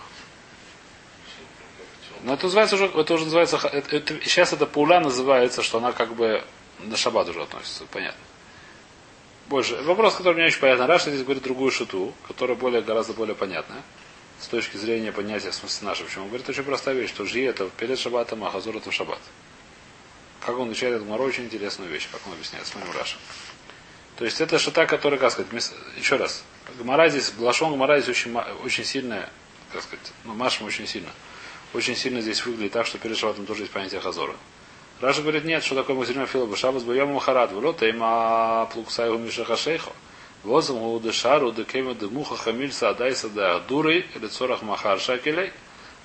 Но 2.25 2.35
это 2.35 2.45
называется 2.45 2.77
уже, 2.77 2.87
это 2.87 3.15
уже 3.15 3.25
называется, 3.25 3.57
это, 3.57 3.97
это- 3.97 4.21
сейчас 4.23 4.53
эта 4.53 4.67
пауля 4.67 5.01
называется, 5.01 5.63
что 5.63 5.79
она 5.79 5.93
как 5.93 6.15
бы 6.15 6.45
на 6.81 6.97
шаббат 6.97 7.29
уже 7.29 7.43
относится, 7.43 7.85
понятно. 7.91 8.21
Больше. 9.49 9.77
Вопрос, 9.83 10.15
который 10.15 10.35
мне 10.35 10.47
очень 10.47 10.61
понятен. 10.61 10.85
Раша 10.85 11.11
здесь 11.11 11.25
говорит 11.25 11.43
другую 11.43 11.71
шуту, 11.71 12.15
которая 12.29 12.57
более, 12.57 12.83
гораздо 12.83 13.13
более 13.15 13.35
понятная. 13.35 13.83
С 14.41 14.47
точки 14.47 14.77
зрения 14.77 15.13
понятия 15.13 15.51
в 15.51 15.55
смысле 15.55 15.89
нашего. 15.89 16.07
Почему? 16.07 16.25
Он 16.25 16.29
говорит 16.31 16.49
очень 16.49 16.63
простая 16.63 16.95
вещь, 16.95 17.11
что 17.11 17.27
жи 17.27 17.45
это 17.45 17.69
перед 17.77 17.99
шаббатом, 17.99 18.45
а 18.45 18.51
хазор 18.51 18.77
это 18.77 18.91
в 18.91 18.95
шаббат. 18.95 19.19
Как 20.41 20.57
он 20.57 20.69
изучает 20.69 20.95
эту 20.97 21.05
мору, 21.05 21.25
очень 21.25 21.45
интересную 21.45 21.91
вещь, 21.91 22.09
как 22.11 22.27
он 22.27 22.33
объясняет, 22.35 22.67
смотрим 22.67 22.93
Раша. 22.97 23.17
То 24.17 24.25
есть 24.25 24.41
это 24.41 24.59
шута, 24.59 24.87
которая, 24.87 25.19
как 25.19 25.33
сказать, 25.33 25.51
еще 25.97 26.17
раз, 26.17 26.45
Гмара 26.79 27.09
здесь, 27.09 27.31
Блашон 27.31 27.75
Гмара 27.75 28.01
здесь 28.01 28.17
очень, 28.17 28.37
очень 28.65 28.85
сильная, 28.85 29.29
как 29.73 29.83
сказать, 29.83 30.13
ну, 30.25 30.35
Машем 30.35 30.67
очень 30.67 30.87
сильно. 30.87 31.11
Очень 31.73 31.97
сильно 31.97 32.21
здесь 32.21 32.45
выглядит 32.45 32.73
так, 32.73 32.87
что 32.87 32.99
перед 32.99 33.17
шаббатом 33.17 33.47
тоже 33.47 33.63
есть 33.63 33.73
понятие 33.73 34.01
хазора. 34.01 34.35
Раша 35.01 35.23
говорит, 35.23 35.45
нет, 35.45 35.63
что 35.63 35.75
такое 35.77 35.97
музырим 35.97 36.27
фила 36.27 36.47
башабас 36.47 36.83
боем 36.83 37.13
махарат, 37.13 37.53
вло 37.53 37.73
тейма 37.73 38.69
плуксайгу 38.73 39.19
мишаха 39.19 39.57
шейхо. 39.57 39.93
Возом 40.43 40.79
гу 40.79 40.99
дешару 41.01 41.53
декема 41.53 41.95
демуха 41.95 42.37
хамильса 42.37 42.91
адайса 42.91 43.29
да 43.29 43.61
дуры 43.61 44.05
или 44.15 44.27
цорах 44.27 44.63
махар 44.63 44.99
шакелей. 44.99 45.53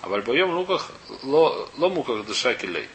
А 0.01 0.09
вальбоем 0.09 0.51
луках 0.51 0.91
ло 1.23 1.67
муках 1.77 2.25
дешакелей. 2.25 2.87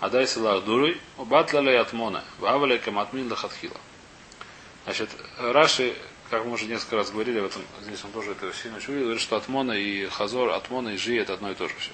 Адайса 0.00 0.40
лах 0.40 0.64
дуры, 0.64 0.98
убатла 1.18 1.60
лей 1.60 1.78
атмона, 1.78 2.24
вавале 2.38 2.78
каматмин 2.78 3.30
лахатхила. 3.30 3.76
Значит, 4.84 5.08
Раши, 5.38 5.94
как 6.30 6.44
мы 6.44 6.52
уже 6.52 6.66
несколько 6.66 6.96
раз 6.96 7.10
говорили, 7.10 7.40
в 7.40 7.46
этом, 7.46 7.62
здесь 7.82 8.04
он 8.04 8.10
тоже 8.12 8.32
это 8.32 8.52
сильно 8.52 8.76
чувствует, 8.76 9.02
говорит, 9.02 9.22
что 9.22 9.36
Атмона 9.36 9.72
и 9.72 10.06
Хазор, 10.06 10.50
Атмона 10.50 10.90
и 10.90 10.96
Жи 10.96 11.16
это 11.18 11.34
одно 11.34 11.50
и 11.50 11.54
то 11.54 11.68
же 11.68 11.74
все. 11.78 11.92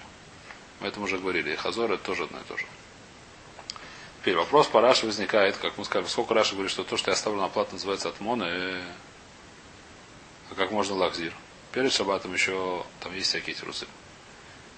Мы 0.81 0.89
это 0.89 1.01
уже 1.01 1.19
говорили. 1.19 1.53
И 1.53 1.57
Хазор 1.57 1.93
это 1.93 2.03
тоже 2.03 2.25
одно 2.25 2.39
и 2.39 2.45
то 2.45 2.57
же. 2.57 2.67
Теперь 4.21 4.37
вопрос 4.37 4.67
по 4.67 4.81
Раши 4.81 5.07
возникает, 5.07 5.57
как 5.57 5.79
мы 5.79 5.85
скажем, 5.85 6.09
сколько 6.09 6.35
Раши 6.35 6.53
говорит, 6.53 6.71
что 6.71 6.85
то, 6.85 6.97
что 6.97 7.11
я 7.11 7.17
ставлю 7.17 7.41
на 7.41 7.49
плату, 7.49 7.73
называется 7.73 8.11
Атмона, 8.11 8.45
и... 8.45 8.83
а 10.51 10.55
как 10.57 10.71
можно 10.73 10.95
лахзир. 10.95 11.33
Перед 11.73 11.93
шабатом 11.93 12.35
еще 12.35 12.85
там 13.01 13.15
есть 13.15 13.29
всякие 13.29 13.55
тирусы. 13.55 13.87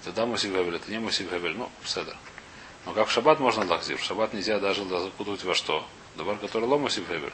Это 0.03 0.13
да 0.13 0.27
мусив 0.27 0.53
гавель, 0.53 0.77
это 0.77 0.91
не 0.91 0.99
мусив 0.99 1.29
гавель, 1.31 1.57
ну, 1.57 1.71
седер. 1.85 2.17
Но 2.87 2.93
как 2.93 3.09
в 3.09 3.11
шаббат 3.11 3.41
можно 3.41 3.65
лахзир? 3.65 3.97
В 3.97 4.05
шаббат 4.05 4.33
нельзя 4.33 4.61
даже 4.61 4.85
закутывать 4.85 5.43
во 5.43 5.55
что? 5.55 5.87
Добар, 6.17 6.37
который 6.37 6.65
ло 6.69 6.79
мусив 6.79 7.09
гавель. 7.09 7.33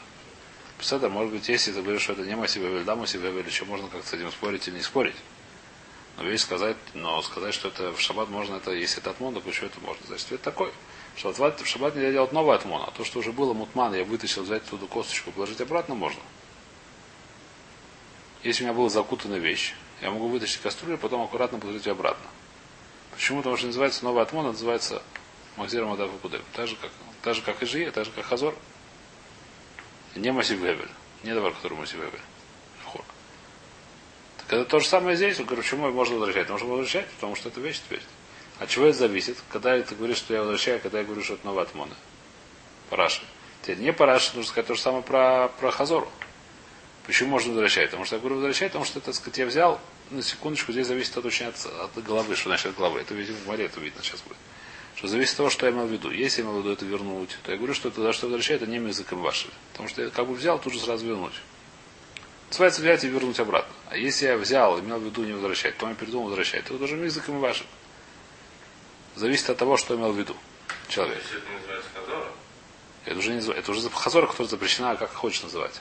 Седер, 0.81 1.11
может 1.11 1.33
быть, 1.33 1.49
если 1.49 1.73
ты 1.73 1.83
говоришь, 1.83 2.03
что 2.03 2.13
это 2.13 2.23
не 2.23 2.37
мусив 2.37 2.63
гавель, 2.63 2.85
да 2.85 2.95
мусив 2.95 3.21
гавель, 3.21 3.47
еще 3.47 3.65
можно 3.65 3.89
как-то 3.89 4.09
с 4.09 4.13
этим 4.15 4.31
спорить 4.31 4.67
или 4.69 4.77
не 4.77 4.83
спорить. 4.83 5.17
Но 6.19 6.25
вещь 6.25 6.41
сказать, 6.41 6.77
но 6.95 7.23
сказать, 7.23 7.55
что 7.55 7.69
это 7.69 7.93
в 7.93 8.01
шаббат 8.01 8.29
можно, 8.29 8.57
это 8.57 8.73
если 8.73 9.01
это 9.01 9.11
отмон, 9.11 9.35
то 9.35 9.41
почему 9.41 9.69
это 9.69 9.79
можно? 9.81 10.05
Значит, 10.09 10.27
ответ 10.27 10.43
такой. 10.43 10.73
Что 11.17 11.33
в 11.33 11.67
шаббат 11.67 11.95
нельзя 11.95 12.11
делать 12.11 12.33
новый 12.33 12.57
отмон, 12.57 12.83
а 12.87 12.91
то, 12.91 13.05
что 13.05 13.21
уже 13.21 13.31
было 13.31 13.55
мутман, 13.55 13.95
я 13.95 14.05
вытащил, 14.05 14.43
взять 14.43 14.65
туда 14.65 14.87
косточку, 14.87 15.31
положить 15.31 15.61
обратно, 15.61 15.95
можно. 15.95 16.21
Если 18.43 18.65
у 18.65 18.67
меня 18.67 18.77
была 18.77 18.89
закутанная 18.89 19.39
вещь, 19.39 19.75
я 20.01 20.11
могу 20.11 20.27
вытащить 20.27 20.61
кастрюлю, 20.61 20.99
потом 20.99 21.23
аккуратно 21.23 21.61
положить 21.61 21.87
ее 21.87 21.93
обратно. 21.93 22.27
Почему? 23.13 23.39
Потому 23.39 23.57
что 23.57 23.67
называется 23.67 24.05
новый 24.05 24.23
отмон, 24.23 24.47
а 24.47 24.53
называется 24.53 25.03
Махзир 25.57 25.85
Мадав 25.85 26.11
Кудем. 26.21 26.43
Так 26.53 26.67
же, 26.67 26.77
как, 26.77 26.91
так 27.23 27.35
же, 27.37 27.43
как 27.43 27.63
и 27.63 27.67
Жия, 27.67 27.93
так 27.93 28.05
же, 28.05 28.11
как 28.11 28.25
Хазор. 28.25 28.55
Не 30.17 30.33
Масив 30.33 30.61
Гевель. 30.61 30.89
Не 31.23 31.35
товар, 31.35 31.53
который 31.53 31.79
Масив 31.79 31.97
Гевель. 31.97 32.21
Когда 34.49 34.64
то 34.64 34.81
же 34.81 34.87
самое 34.87 35.14
здесь, 35.14 35.38
я 35.38 35.45
говорю, 35.45 35.62
почему 35.62 35.90
можно 35.93 36.17
возвращать? 36.17 36.47
Что 36.47 36.67
возвращать, 36.67 37.07
потому 37.09 37.37
что 37.37 37.50
это 37.50 37.61
вещь 37.61 37.81
теперь. 37.85 38.00
От 38.59 38.71
чего 38.71 38.87
это 38.87 38.99
зависит? 38.99 39.37
Когда 39.50 39.81
ты 39.81 39.95
говоришь, 39.95 40.17
что 40.17 40.33
я 40.33 40.40
возвращаю, 40.40 40.81
когда 40.81 40.99
я 40.99 41.05
говорю, 41.05 41.23
что 41.23 41.35
это 41.35 41.47
новая 41.47 41.64
отмона. 41.64 41.95
Параши. 42.88 43.21
Теперь 43.62 43.78
не 43.78 43.93
параши, 43.93 44.35
нужно 44.35 44.50
сказать 44.50 44.67
то 44.67 44.75
же 44.75 44.81
самое 44.81 45.02
про, 45.02 45.49
про 45.61 45.71
Хазору. 45.71 46.09
Почему 47.07 47.31
можно 47.31 47.52
возвращать? 47.52 47.90
Потому 47.90 48.07
что 48.07 48.17
я 48.17 48.21
говорю 48.21 48.37
возвращать, 48.37 48.69
потому 48.69 48.87
что, 48.87 49.00
так 49.00 49.14
сказать, 49.14 49.38
я 49.38 49.47
взял, 49.47 49.78
на 50.11 50.23
секундочку, 50.23 50.73
здесь 50.73 50.87
зависит 50.87 51.17
от 51.19 51.26
очень 51.26 51.47
от, 51.47 51.67
от 51.67 52.02
головы, 52.02 52.35
что 52.35 52.49
значит 52.49 52.67
от 52.67 52.76
головы. 52.76 53.00
Это 53.00 53.12
видимо 53.14 53.37
в 53.37 53.47
море 53.47 53.67
это 53.67 53.78
видно 53.81 54.02
сейчас 54.02 54.23
будет. 54.23 54.38
Что 54.97 55.09
зависит 55.09 55.33
от 55.33 55.37
того, 55.37 55.50
что 55.50 55.67
я 55.67 55.73
имел 55.73 55.87
в 55.87 55.93
виду. 55.93 56.11
Если 56.11 56.40
я 56.40 56.49
имел 56.49 56.57
в 56.57 56.61
виду 56.61 56.73
это 56.73 56.87
вернуть, 56.87 57.37
то 57.43 57.52
я 57.52 57.59
говорю, 57.59 57.75
что 57.75 57.88
это 57.88 58.12
что 58.14 58.26
возвращает, 58.26 58.62
это 58.62 58.71
не 58.71 58.78
языком 58.78 59.21
вашим. 59.21 59.50
Потому 59.73 59.90
что 59.90 60.02
я 60.02 60.09
как 60.09 60.26
бы 60.26 60.35
взял, 60.35 60.59
тут 60.59 60.73
же 60.73 60.81
сразу 60.81 61.07
вернуть. 61.07 61.35
Называется 62.49 62.81
взять 62.81 63.05
и 63.05 63.09
вернуть 63.09 63.38
обратно. 63.40 63.75
А 63.90 63.97
если 63.97 64.26
я 64.26 64.37
взял, 64.37 64.81
имел 64.81 64.99
в 64.99 65.05
виду 65.05 65.25
не 65.25 65.33
возвращать, 65.33 65.76
то 65.76 65.88
я 65.88 65.95
передумал 65.95 66.26
возвращать, 66.26 66.64
то 66.64 66.75
это 66.75 66.85
уже 66.85 66.97
языком 66.97 67.40
вашим. 67.40 67.67
Зависит 69.17 69.50
от 69.50 69.59
того, 69.59 69.76
что 69.76 69.97
имел 69.97 70.12
в 70.12 70.19
виду 70.19 70.37
человек. 70.88 71.23
Это 73.05 73.19
уже 73.19 73.33
не 73.33 73.40
это 73.50 73.71
уже 73.71 73.88
хазора, 73.90 74.26
которая 74.26 74.49
запрещена, 74.49 74.97
как 74.97 75.12
хочешь 75.12 75.43
называть. 75.43 75.81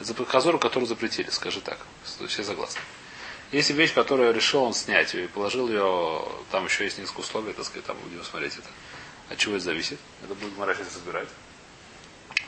Это 0.00 0.24
хазора, 0.24 0.58
которую 0.58 0.88
запретили, 0.88 1.30
скажи 1.30 1.60
так. 1.60 1.78
Все 2.04 2.42
согласны. 2.42 2.80
Если 3.52 3.72
вещь, 3.72 3.94
которую 3.94 4.34
решил 4.34 4.64
он 4.64 4.74
снять 4.74 5.14
и 5.14 5.26
положил 5.28 5.68
ее, 5.68 6.26
там 6.50 6.64
еще 6.64 6.84
есть 6.84 6.98
несколько 6.98 7.20
условий, 7.20 7.52
так 7.52 7.64
сказать, 7.64 7.84
там 7.84 7.96
будем 7.98 8.24
смотреть 8.24 8.54
это. 8.54 8.68
От 9.30 9.38
чего 9.38 9.54
это 9.54 9.64
зависит? 9.64 9.98
Это 10.24 10.34
будет 10.34 10.56
Мара 10.58 10.74
сейчас 10.74 10.94
разбирать. 10.96 11.28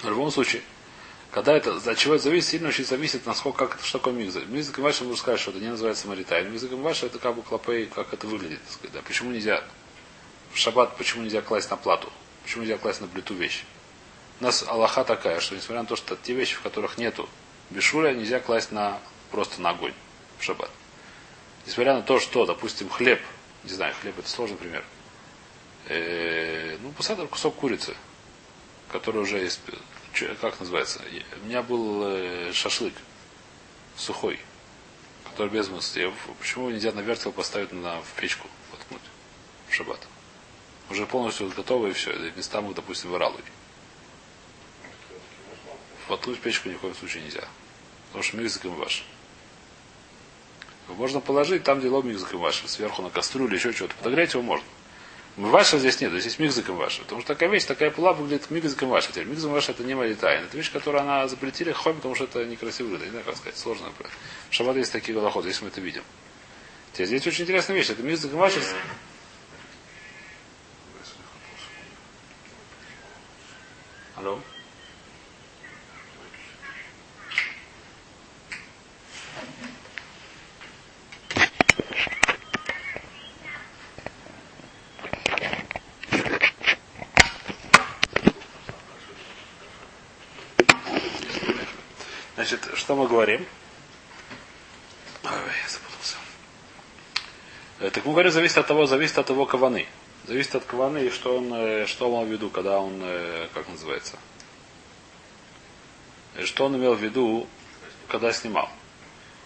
В 0.02 0.08
любом 0.08 0.30
случае, 0.30 0.62
когда 1.30 1.54
это, 1.54 1.76
от 1.76 1.98
чего 1.98 2.14
это 2.14 2.24
зависит, 2.24 2.50
сильно 2.50 2.68
очень 2.68 2.84
зависит, 2.84 3.26
насколько, 3.26 3.66
как 3.66 3.78
это, 3.78 3.86
что 3.86 3.98
такое 3.98 4.14
мигза. 4.14 4.40
Мигза 4.40 4.72
Камаша, 4.72 5.04
можно 5.04 5.18
сказать, 5.18 5.40
что 5.40 5.50
это 5.50 5.60
не 5.60 5.68
называется 5.68 6.08
маритайм. 6.08 6.50
Мигза 6.50 6.68
Камаша, 6.68 7.06
это 7.06 7.18
как 7.18 7.34
бы 7.34 7.42
клопей, 7.42 7.86
как 7.86 8.12
это 8.12 8.26
выглядит. 8.26 8.60
Так 8.62 8.72
сказать, 8.72 8.92
да. 8.92 9.02
Почему 9.02 9.30
нельзя 9.32 9.62
в 10.52 10.58
шаббат, 10.58 10.96
почему 10.96 11.24
нельзя 11.24 11.42
класть 11.42 11.70
на 11.70 11.76
плату? 11.76 12.10
Почему 12.42 12.62
нельзя 12.62 12.78
класть 12.78 13.00
на 13.00 13.08
плиту 13.08 13.34
вещь? 13.34 13.64
У 14.40 14.44
нас 14.44 14.64
Аллаха 14.66 15.04
такая, 15.04 15.40
что 15.40 15.54
несмотря 15.54 15.82
на 15.82 15.88
то, 15.88 15.96
что 15.96 16.16
те 16.16 16.32
вещи, 16.32 16.54
в 16.54 16.62
которых 16.62 16.98
нету 16.98 17.28
бешуля, 17.70 18.12
нельзя 18.12 18.40
класть 18.40 18.70
на, 18.70 18.98
просто 19.30 19.60
на 19.60 19.70
огонь 19.70 19.94
в 20.38 20.44
шаббат. 20.44 20.70
Несмотря 21.66 21.94
на 21.94 22.02
то, 22.02 22.20
что, 22.20 22.46
допустим, 22.46 22.88
хлеб, 22.88 23.20
не 23.64 23.70
знаю, 23.70 23.94
хлеб 24.00 24.18
это 24.18 24.28
сложный 24.28 24.56
пример, 24.56 24.84
э, 25.88 26.76
ну, 26.80 26.92
посадок 26.92 27.30
кусок 27.30 27.56
курицы, 27.56 27.94
который 28.92 29.22
уже 29.22 29.38
есть, 29.38 29.60
как 30.40 30.58
называется, 30.60 31.00
у 31.42 31.46
меня 31.46 31.62
был 31.62 32.02
э, 32.04 32.52
шашлык 32.52 32.94
сухой, 33.96 34.40
который 35.24 35.50
без 35.50 35.68
мысли. 35.68 36.12
Почему 36.38 36.70
нельзя 36.70 36.92
на 36.92 37.00
вертел 37.00 37.32
поставить 37.32 37.72
на, 37.72 38.00
в 38.00 38.12
печку, 38.20 38.48
воткнуть 38.72 39.02
в 39.68 39.74
шаббат? 39.74 40.00
Уже 40.90 41.06
полностью 41.06 41.50
готово 41.50 41.88
и 41.88 41.92
все. 41.92 42.12
Места 42.36 42.60
мы, 42.60 42.74
допустим, 42.74 43.10
в 43.10 43.16
Иралуе. 43.16 43.42
Воткнуть 46.08 46.38
в 46.38 46.40
печку 46.40 46.68
ни 46.68 46.74
в 46.74 46.78
коем 46.78 46.94
случае 46.94 47.24
нельзя. 47.24 47.46
Потому 48.08 48.22
что 48.22 48.36
мир 48.36 48.44
языком 48.44 48.74
ваш. 48.74 49.04
Можно 50.88 51.20
положить 51.20 51.64
там, 51.64 51.80
где 51.80 51.88
лом 51.88 52.08
языком 52.08 52.40
ваш, 52.40 52.62
сверху 52.66 53.02
на 53.02 53.10
кастрюлю 53.10 53.56
еще 53.56 53.72
что-то. 53.72 53.94
Подогреть 53.96 54.34
его 54.34 54.42
можно. 54.42 54.66
Ваша 55.36 55.78
здесь 55.78 56.00
нет, 56.00 56.12
здесь 56.12 56.38
мигзаком 56.38 56.76
ваша. 56.76 57.02
Потому 57.02 57.20
что 57.20 57.34
такая 57.34 57.50
вещь, 57.50 57.64
такая 57.64 57.90
пула 57.90 58.14
выглядит 58.14 58.50
мигзаком 58.50 58.88
ваша. 58.88 59.08
Теперь 59.08 59.26
мигзаком 59.26 59.52
ваша 59.52 59.72
это 59.72 59.84
не 59.84 59.94
малитайн. 59.94 60.44
Это 60.44 60.56
вещь, 60.56 60.72
которую 60.72 61.02
она 61.02 61.28
запретили 61.28 61.72
хом, 61.72 61.96
потому 61.96 62.14
что 62.14 62.24
это 62.24 62.46
некрасиво 62.46 62.86
выглядит. 62.86 63.06
Не 63.06 63.10
знаю, 63.10 63.26
как 63.26 63.36
сказать, 63.36 63.58
сложно. 63.58 63.92
В 64.48 64.54
шаббат 64.54 64.76
есть 64.76 64.92
такие 64.92 65.12
голоходы, 65.12 65.48
если 65.48 65.64
мы 65.64 65.68
это 65.68 65.82
видим. 65.82 66.02
Теперь 66.92 67.08
здесь 67.08 67.26
очень 67.26 67.44
интересная 67.44 67.76
вещь. 67.76 67.90
Это 67.90 68.02
мигзаком 68.02 68.38
ваша. 68.38 68.60
Алло? 74.16 74.40
Значит, 92.48 92.78
что 92.78 92.94
мы 92.94 93.08
говорим? 93.08 93.44
Ой, 95.24 95.30
я 95.32 95.68
запутался. 95.68 96.16
Э, 97.80 97.90
Так 97.90 98.04
мы 98.04 98.12
говорим, 98.12 98.30
зависит 98.30 98.58
от 98.58 98.68
того, 98.68 98.86
зависит 98.86 99.18
от 99.18 99.28
его 99.30 99.46
каваны. 99.46 99.88
Зависит 100.28 100.54
от 100.54 100.64
каваны, 100.64 100.98
и 100.98 101.10
что 101.10 101.38
он, 101.38 101.52
э, 101.52 101.86
что 101.86 102.08
он 102.08 102.22
имел 102.22 102.28
в 102.28 102.30
виду, 102.30 102.50
когда 102.50 102.78
он, 102.78 103.00
э, 103.02 103.48
как 103.52 103.68
называется, 103.68 104.16
что 106.44 106.66
он 106.66 106.76
имел 106.76 106.94
в 106.94 107.02
виду, 107.02 107.48
когда 108.06 108.32
снимал. 108.32 108.68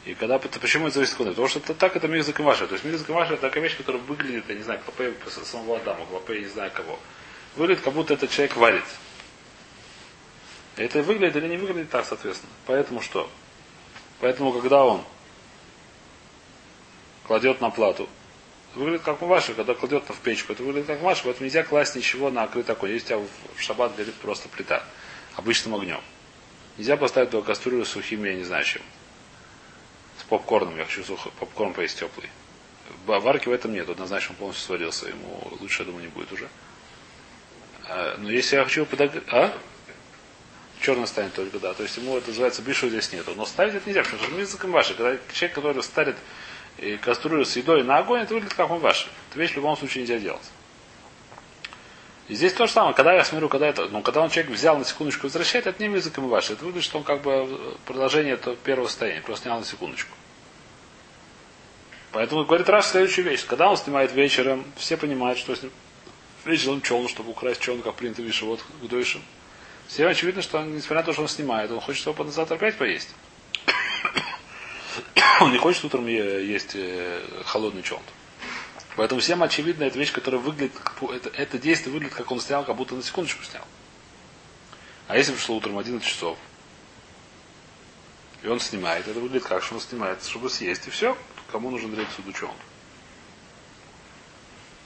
И 0.04 0.12
когда, 0.12 0.38
почему 0.38 0.88
это 0.88 0.96
зависит 0.96 1.14
от 1.14 1.18
каваны? 1.20 1.32
Потому 1.32 1.48
что 1.48 1.60
это, 1.60 1.72
так 1.72 1.96
это 1.96 2.06
мир 2.06 2.22
камаша. 2.34 2.66
То 2.66 2.74
есть 2.74 2.84
мир 2.84 3.02
камаша 3.02 3.32
это 3.32 3.40
такая 3.40 3.62
вещь, 3.62 3.78
которая 3.78 4.02
выглядит, 4.02 4.44
я 4.50 4.56
не 4.56 4.62
знаю, 4.62 4.78
клопей 4.84 5.14
самого 5.42 5.78
Адама, 5.78 6.04
клопей 6.04 6.40
не 6.40 6.48
знаю 6.48 6.70
кого. 6.74 6.98
Выглядит, 7.56 7.82
как 7.82 7.94
будто 7.94 8.12
этот 8.12 8.30
человек 8.30 8.56
варит. 8.56 8.84
Это 10.80 11.02
выглядит 11.02 11.36
или 11.36 11.46
не 11.46 11.58
выглядит 11.58 11.90
так, 11.90 12.06
соответственно. 12.06 12.50
Поэтому 12.64 13.02
что? 13.02 13.28
Поэтому, 14.18 14.50
когда 14.50 14.82
он 14.82 15.04
кладет 17.26 17.60
на 17.60 17.68
плату, 17.68 18.08
выглядит 18.74 19.02
как 19.02 19.20
ваши, 19.20 19.52
когда 19.52 19.74
кладет 19.74 20.04
в 20.08 20.18
печку, 20.20 20.54
это 20.54 20.62
выглядит 20.62 20.86
как 20.86 21.02
ваши, 21.02 21.22
поэтому 21.24 21.44
нельзя 21.44 21.64
класть 21.64 21.96
ничего 21.96 22.30
на 22.30 22.44
открытый 22.44 22.74
огонь. 22.74 22.92
Если 22.92 23.12
у 23.12 23.18
тебя 23.18 23.28
в 23.56 23.60
шаббат 23.60 23.94
горит 23.94 24.14
просто 24.14 24.48
плита, 24.48 24.82
обычным 25.36 25.74
огнем. 25.74 26.00
Нельзя 26.78 26.96
поставить 26.96 27.28
туда 27.28 27.46
кастрюлю 27.46 27.84
с 27.84 27.90
сухими, 27.90 28.30
я 28.30 28.34
не 28.36 28.44
знаю 28.44 28.64
чем. 28.64 28.80
С 30.18 30.22
попкорном, 30.24 30.78
я 30.78 30.86
хочу 30.86 31.04
сух... 31.04 31.30
попкорн 31.32 31.74
поесть 31.74 31.98
теплый. 31.98 32.30
Варки 33.04 33.50
в 33.50 33.52
этом 33.52 33.74
нет, 33.74 33.86
однозначно 33.86 34.30
он 34.30 34.36
полностью 34.36 34.64
сварился, 34.64 35.08
ему 35.08 35.46
лучше, 35.60 35.82
я 35.82 35.86
думаю, 35.86 36.04
не 36.04 36.10
будет 36.10 36.32
уже. 36.32 36.48
А, 37.86 38.16
но 38.16 38.30
если 38.30 38.56
я 38.56 38.64
хочу 38.64 38.86
подогреть... 38.86 39.24
А? 39.28 39.52
Черный 40.80 41.06
станет 41.06 41.34
только, 41.34 41.58
да. 41.58 41.74
То 41.74 41.82
есть 41.82 41.96
ему 41.96 42.16
это 42.16 42.28
называется 42.28 42.62
бишу 42.62 42.88
здесь 42.88 43.12
нету. 43.12 43.32
Но 43.36 43.46
ставить 43.46 43.74
это 43.74 43.88
нельзя, 43.88 44.02
потому 44.02 44.22
что 44.22 44.38
языком 44.38 44.72
ваши. 44.72 44.94
Когда 44.94 45.16
человек, 45.32 45.54
который 45.54 45.82
ставит 45.82 46.16
кастрюлю 47.02 47.44
с 47.44 47.56
едой 47.56 47.84
на 47.84 47.98
огонь, 47.98 48.22
это 48.22 48.34
выглядит 48.34 48.54
как 48.54 48.70
он 48.70 48.78
ваши. 48.78 49.08
Это 49.30 49.38
вещь 49.38 49.52
в 49.52 49.56
любом 49.56 49.76
случае 49.76 50.02
нельзя 50.02 50.18
делать. 50.18 50.50
И 52.28 52.34
здесь 52.34 52.52
то 52.52 52.66
же 52.66 52.72
самое, 52.72 52.94
когда 52.94 53.12
я 53.12 53.24
смотрю, 53.24 53.48
когда 53.48 53.66
это, 53.66 53.88
ну, 53.88 54.02
когда 54.02 54.20
он 54.20 54.30
человек 54.30 54.52
взял 54.52 54.78
на 54.78 54.84
секундочку 54.84 55.24
возвращает, 55.24 55.66
это 55.66 55.82
не 55.82 55.92
языком 55.92 56.28
ваши. 56.28 56.52
Это 56.52 56.64
выглядит, 56.64 56.84
что 56.84 56.98
он 56.98 57.04
как 57.04 57.22
бы 57.22 57.76
продолжение 57.86 58.34
этого 58.34 58.54
первого 58.54 58.86
состояния, 58.86 59.20
просто 59.20 59.46
снял 59.46 59.58
на 59.58 59.64
секундочку. 59.64 60.14
Поэтому 62.12 62.44
говорит 62.44 62.68
раз 62.68 62.90
следующую 62.90 63.24
вещь. 63.24 63.44
Когда 63.44 63.68
он 63.68 63.76
снимает 63.76 64.12
вечером, 64.12 64.64
все 64.76 64.96
понимают, 64.96 65.38
что 65.38 65.56
с 65.56 65.62
ним 65.62 65.72
вечером 66.44 66.82
челн, 66.82 67.08
чтобы 67.08 67.30
украсть 67.30 67.60
челн, 67.60 67.82
как 67.82 67.96
принято 67.96 68.22
вишь, 68.22 68.42
вот 68.42 68.60
к 68.60 68.86
дойшим. 68.86 69.22
Всем 69.90 70.06
очевидно, 70.06 70.40
что 70.40 70.58
он, 70.58 70.76
несмотря 70.76 70.98
на 70.98 71.02
то, 71.02 71.12
что 71.12 71.22
он 71.22 71.28
снимает, 71.28 71.68
он 71.72 71.80
хочет 71.80 72.06
его 72.06 72.30
завтра 72.30 72.54
опять 72.54 72.78
поесть. 72.78 73.08
он 75.40 75.50
не 75.50 75.58
хочет 75.58 75.84
утром 75.84 76.06
есть 76.06 76.76
холодный 77.44 77.82
челн. 77.82 78.00
Поэтому 78.94 79.20
всем 79.20 79.42
очевидно, 79.42 79.82
эта 79.82 79.98
вещь, 79.98 80.12
которая 80.12 80.40
выглядит, 80.40 80.72
это, 81.12 81.30
это 81.30 81.58
действие 81.58 81.92
выглядит, 81.92 82.14
как 82.14 82.30
он 82.30 82.40
снял, 82.40 82.64
как 82.64 82.76
будто 82.76 82.94
на 82.94 83.02
секундочку 83.02 83.42
снял. 83.42 83.64
А 85.08 85.16
если 85.16 85.32
пришло 85.32 85.56
утром 85.56 85.76
11 85.76 86.06
часов, 86.06 86.38
и 88.44 88.46
он 88.46 88.60
снимает, 88.60 89.08
это 89.08 89.18
выглядит 89.18 89.48
как, 89.48 89.64
что 89.64 89.74
он 89.74 89.80
снимает, 89.80 90.22
чтобы 90.22 90.50
съесть, 90.50 90.86
и 90.86 90.90
все, 90.90 91.16
кому 91.50 91.68
нужен 91.68 91.92
дрейк 91.92 92.08
судучон. 92.14 92.52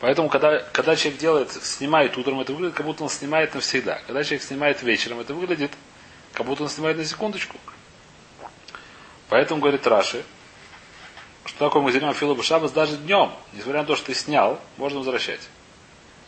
Поэтому, 0.05 0.29
когда, 0.29 0.59
когда 0.59 0.97
человек 0.97 1.19
делает, 1.19 1.51
снимает 1.51 2.19
утром, 2.19 2.39
это 2.39 2.53
выглядит, 2.53 2.77
как 2.77 2.85
будто 2.85 3.05
он 3.05 3.09
снимает 3.09 3.55
навсегда. 3.55 4.03
Когда 4.07 4.23
человек 4.23 4.43
снимает 4.43 4.83
вечером, 4.83 5.21
это 5.21 5.33
выглядит, 5.33 5.71
как 6.35 6.45
будто 6.45 6.65
он 6.65 6.69
снимает 6.69 6.99
на 6.99 7.07
секундочку. 7.07 7.57
Поэтому, 9.31 9.63
говорит 9.63 9.87
Раши, 9.87 10.23
что 11.47 11.59
такое 11.59 11.81
музелим 11.81 12.11
Афилу 12.11 12.43
Шабас 12.43 12.71
даже 12.73 12.99
днем, 12.99 13.33
несмотря 13.55 13.81
на 13.81 13.87
то, 13.87 13.97
что 13.97 14.05
ты 14.05 14.15
снял, 14.15 14.61
можно 14.77 14.99
возвращать. 14.99 15.41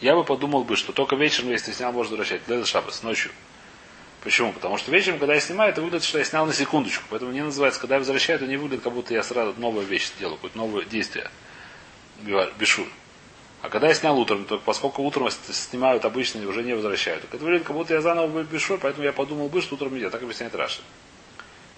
Я 0.01 0.15
бы 0.15 0.25
подумал 0.25 0.65
бы, 0.65 0.75
что 0.75 0.95
только 0.95 1.15
вечером, 1.15 1.51
если 1.51 1.73
ты 1.73 1.77
снял, 1.77 1.93
можно 1.93 2.17
возвращать. 2.17 2.47
Для 2.47 2.65
Шабас, 2.65 3.03
ночью. 3.03 3.31
Почему? 4.25 4.55
Потому 4.55 4.79
что 4.79 4.91
вечером, 4.91 5.19
когда 5.19 5.35
я 5.35 5.41
снимаю, 5.41 5.73
это 5.73 5.83
выглядит, 5.83 6.07
что 6.07 6.17
я 6.17 6.25
снял 6.25 6.47
на 6.47 6.55
секундочку. 6.55 7.05
Поэтому 7.11 7.31
не 7.31 7.43
называется, 7.43 7.79
когда 7.79 7.97
я 7.97 7.99
возвращаю, 7.99 8.39
это 8.39 8.47
не 8.47 8.57
выглядит, 8.57 8.85
как 8.85 8.95
будто 8.95 9.13
я 9.13 9.23
сразу 9.23 9.53
новую 9.61 9.85
вещь 9.85 10.13
делаю, 10.19 10.37
какое-то 10.37 10.57
новое 10.57 10.87
действие. 10.87 11.31
Бешур. 12.59 12.89
А 13.63 13.69
когда 13.69 13.89
я 13.89 13.95
снял 13.95 14.19
утром, 14.19 14.45
то 14.45 14.59
поскольку 14.59 15.03
утром 15.03 15.29
снимают 15.31 16.05
обычно 16.05 16.47
уже 16.47 16.63
не 16.63 16.75
возвращают, 16.75 17.25
это 17.25 17.37
выглядит, 17.39 17.67
как 17.67 17.75
будто 17.75 17.95
я 17.95 18.01
заново 18.01 18.43
бешур, 18.43 18.79
поэтому 18.81 19.05
я 19.05 19.13
подумал 19.13 19.49
бы, 19.49 19.61
что 19.63 19.75
утром 19.75 19.95
нельзя. 19.95 20.11
Так 20.11 20.23
объясняет 20.23 20.55
Раша. 20.55 20.83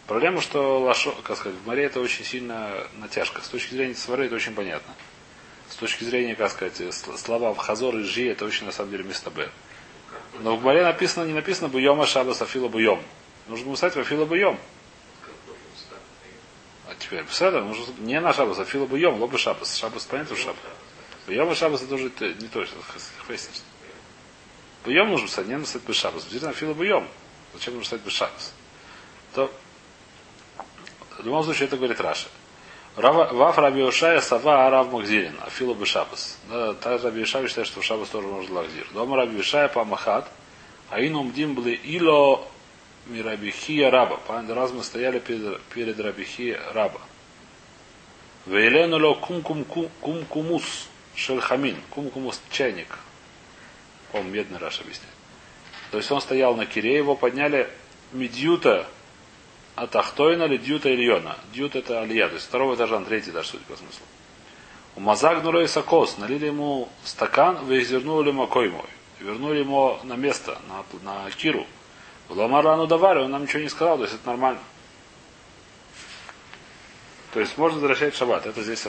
Проблема, 0.07 0.41
что 0.41 0.81
лашо, 0.81 1.15
как 1.23 1.37
сказать, 1.37 1.59
в 1.59 1.67
море 1.67 1.85
это 1.85 2.01
очень 2.01 2.25
сильно 2.25 2.73
натяжка. 2.97 3.43
С 3.43 3.49
точки 3.49 3.75
зрения 3.75 3.95
свары 3.95 4.27
это 4.27 4.35
очень 4.35 4.55
понятно. 4.55 4.95
С 5.69 5.77
точки 5.77 6.05
зрения, 6.05 6.35
как 6.35 6.51
сказать, 6.51 6.81
слова 6.95 7.53
в 7.53 7.59
хазор 7.59 7.95
и 7.97 8.03
жи, 8.03 8.31
это 8.31 8.47
очень 8.47 8.65
на 8.65 8.73
самом 8.73 8.91
деле 8.91 9.05
место 9.05 9.31
Б. 9.31 9.49
Но 10.41 10.57
в 10.57 10.63
море 10.63 10.83
написано, 10.83 11.25
не 11.25 11.35
написано 11.35 11.69
бы 11.69 11.81
йома 11.81 12.07
шабас 12.07 12.41
афила 12.41 12.69
буйом. 12.69 13.03
Нужно 13.49 13.73
писать 13.73 13.97
афила 13.97 14.25
буйом. 14.25 14.59
А 16.89 16.95
теперь, 16.99 17.23
беседа, 17.25 17.61
нужно 17.63 17.85
не 17.99 18.19
на 18.19 18.33
шабас, 18.33 18.59
афила 18.59 18.87
буйом, 18.87 19.21
лоба 19.21 19.37
шабас. 19.37 19.77
Шабас, 19.77 20.05
понятно, 20.07 20.37
шабас. 21.29 21.51
Буйом 21.51 21.53
и 21.53 21.55
шабас 21.55 21.83
это 21.83 22.35
не 22.43 22.49
то, 22.49 22.65
что 22.65 22.77
хвестишь. 23.27 23.63
Буйом 24.85 25.11
нужно 25.11 25.27
писать, 25.27 25.47
не 25.47 25.57
нужно 25.57 25.67
писать 25.67 25.83
бы 25.83 25.95
шабас. 25.95 26.23
Действительно, 26.23 26.51
афила 26.51 26.75
буйом. 26.75 27.09
Зачем 27.55 27.75
нужно 27.75 27.99
писать 27.99 28.03
бы 28.03 28.11
шабас? 28.11 28.53
То 29.35 29.53
в 31.19 31.25
любом 31.25 31.45
случае 31.45 31.67
это 31.67 31.77
говорит 31.77 32.01
Раша. 32.01 32.29
Ваф 32.97 33.59
Раби 33.59 33.83
Ушая 33.83 34.21
Сава 34.21 34.67
Арав 34.67 34.93
Махзирин, 34.93 35.35
Афилу 35.47 35.75
Бешабас. 35.75 36.39
Да, 36.49 36.75
так 36.75 37.03
Раби 37.05 37.23
Ушая 37.23 37.47
считает, 37.47 37.69
что 37.69 37.81
в 37.81 37.85
Шабас 37.85 38.09
тоже 38.09 38.27
может 38.27 38.51
лахзир. 38.51 38.87
Дома 38.93 39.17
Раби 39.17 39.39
Ушая 39.39 39.69
Памахат, 39.69 40.29
а 40.91 41.01
дим 41.01 41.55
были 41.55 41.75
ило 41.75 42.45
мирабихия 43.07 43.91
раба. 43.91 44.19
Раз 44.29 44.73
мы 44.73 44.83
стояли 44.83 45.19
перед, 45.19 45.61
перед 45.63 46.01
рабихи 46.01 46.57
раба. 46.73 47.01
Вейлену 48.47 48.99
ло 48.99 49.15
кумкумус 50.01 50.89
шельхамин. 51.19 51.77
Кумкумус 51.91 52.41
чайник. 52.51 52.99
по 54.13 54.19
медный 54.19 54.59
Раш 54.59 54.81
объясняет. 54.81 55.15
То 55.91 55.99
есть 55.99 56.11
он 56.11 56.21
стоял 56.21 56.55
на 56.55 56.67
кире, 56.67 56.97
его 56.97 57.15
подняли 57.15 57.69
медьюта 58.13 58.87
а 59.79 59.87
тахтойна 59.87 60.43
ли 60.45 60.59
дьюта 60.59 60.93
ильона. 60.93 61.37
Дьют 61.53 61.77
это 61.77 62.01
алия, 62.01 62.27
то 62.27 62.35
есть 62.35 62.47
второго 62.47 62.75
этажа, 62.75 62.99
на 62.99 63.07
третий 63.07 63.31
этаж, 63.31 63.47
судя 63.47 63.63
по 63.65 63.77
смыслу. 63.77 64.05
У 64.97 65.01
мазак 65.01 65.45
нурой 65.45 65.69
сокос, 65.69 66.19
налили 66.19 66.47
ему 66.47 66.89
стакан, 67.05 67.65
вы 67.65 67.83
извернули 67.83 68.33
макой 68.33 68.71
мой. 68.71 68.89
Вернули 69.21 69.61
ему 69.61 69.97
на 70.03 70.15
место, 70.15 70.59
на, 70.69 70.85
на 71.13 71.31
киру. 71.31 71.65
Ламарану 72.29 72.89
давали, 72.89 73.21
он 73.21 73.31
нам 73.31 73.43
ничего 73.43 73.63
не 73.63 73.69
сказал, 73.69 73.99
то 73.99 74.03
есть 74.03 74.17
это 74.17 74.27
нормально. 74.27 74.59
То 77.33 77.41
есть 77.41 77.59
можно 77.59 77.79
возвращать 77.79 78.15
шаббат. 78.15 78.47
Это 78.47 78.63
здесь, 78.63 78.87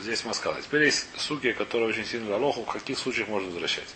здесь 0.00 0.24
Маскала. 0.24 0.60
Теперь 0.62 0.84
есть 0.84 1.08
суки, 1.16 1.52
которые 1.52 1.88
очень 1.88 2.04
сильно 2.04 2.36
алоху, 2.36 2.62
в 2.62 2.72
каких 2.72 2.98
случаях 2.98 3.28
можно 3.28 3.48
возвращать. 3.48 3.88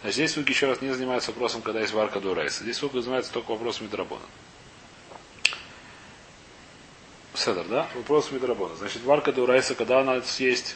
Значит, 0.00 0.14
здесь 0.14 0.32
суки 0.32 0.50
еще 0.50 0.66
раз 0.66 0.80
не 0.80 0.92
занимаются 0.92 1.32
вопросом, 1.32 1.60
когда 1.60 1.80
есть 1.80 1.92
варка 1.92 2.20
дурайса. 2.20 2.62
Здесь 2.62 2.76
суки 2.76 2.98
занимаются 3.00 3.32
только 3.32 3.50
вопросом 3.50 3.86
Мидрабона. 3.86 4.24
Седер, 7.38 7.64
да? 7.68 7.88
Вопрос 7.94 8.32
Мидрабона. 8.32 8.74
Значит, 8.74 9.02
варка 9.04 9.32
Дурайса, 9.32 9.76
когда 9.76 10.00
она 10.00 10.20
есть, 10.38 10.74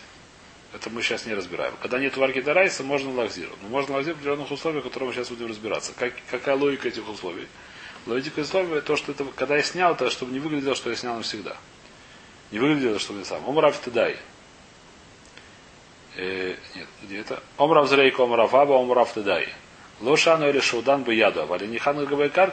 это 0.73 0.91
мы 0.91 1.03
сейчас 1.03 1.27
не 1.27 1.35
разбираем. 1.35 1.75
Когда 1.83 1.99
нет 1.99 2.17
варки 2.17 2.41
Дурайса, 2.41 2.85
можно 2.85 3.13
лакзировать. 3.13 3.61
Но 3.63 3.69
можно 3.69 3.97
лакзировать 3.97 4.19
в 4.19 4.21
определенных 4.21 4.51
условиях, 4.53 4.85
в 4.85 4.89
которых 4.89 5.09
мы 5.09 5.15
сейчас 5.15 5.29
будем 5.29 5.49
разбираться. 5.49 5.93
Как, 5.99 6.13
какая 6.31 6.55
логика 6.57 6.87
этих 6.87 7.09
условий? 7.09 7.49
Логика 8.07 8.41
условия, 8.41 8.81
то, 8.81 8.97
что 8.97 9.11
это, 9.11 9.25
когда 9.25 9.57
я 9.57 9.63
снял, 9.65 9.97
то 9.97 10.09
чтобы 10.09 10.33
не 10.33 10.39
выглядело, 10.39 10.77
что 10.77 10.91
я 10.91 10.97
снял 10.97 11.17
навсегда. 11.17 11.57
Не 12.53 12.59
выглядело, 12.59 12.99
что 12.99 13.19
я 13.19 13.25
сам. 13.25 13.43
Омрав 13.49 13.81
Тедай. 13.83 14.17
Э, 16.17 16.55
нет, 16.77 16.87
где 17.03 17.21
это? 17.21 17.43
Омрав 17.57 17.89
Зрейка, 17.89 18.23
Омрав 18.23 18.55
Аба, 18.55 18.79
Омрав 18.79 19.15
Тедай. 19.15 19.49
Лошану 20.01 20.49
или 20.49 20.61
Шаудан 20.61 21.03
бы 21.03 21.15
яду, 21.15 21.41
а 21.43 21.79
хану 21.79 22.07
габайкар. 22.07 22.53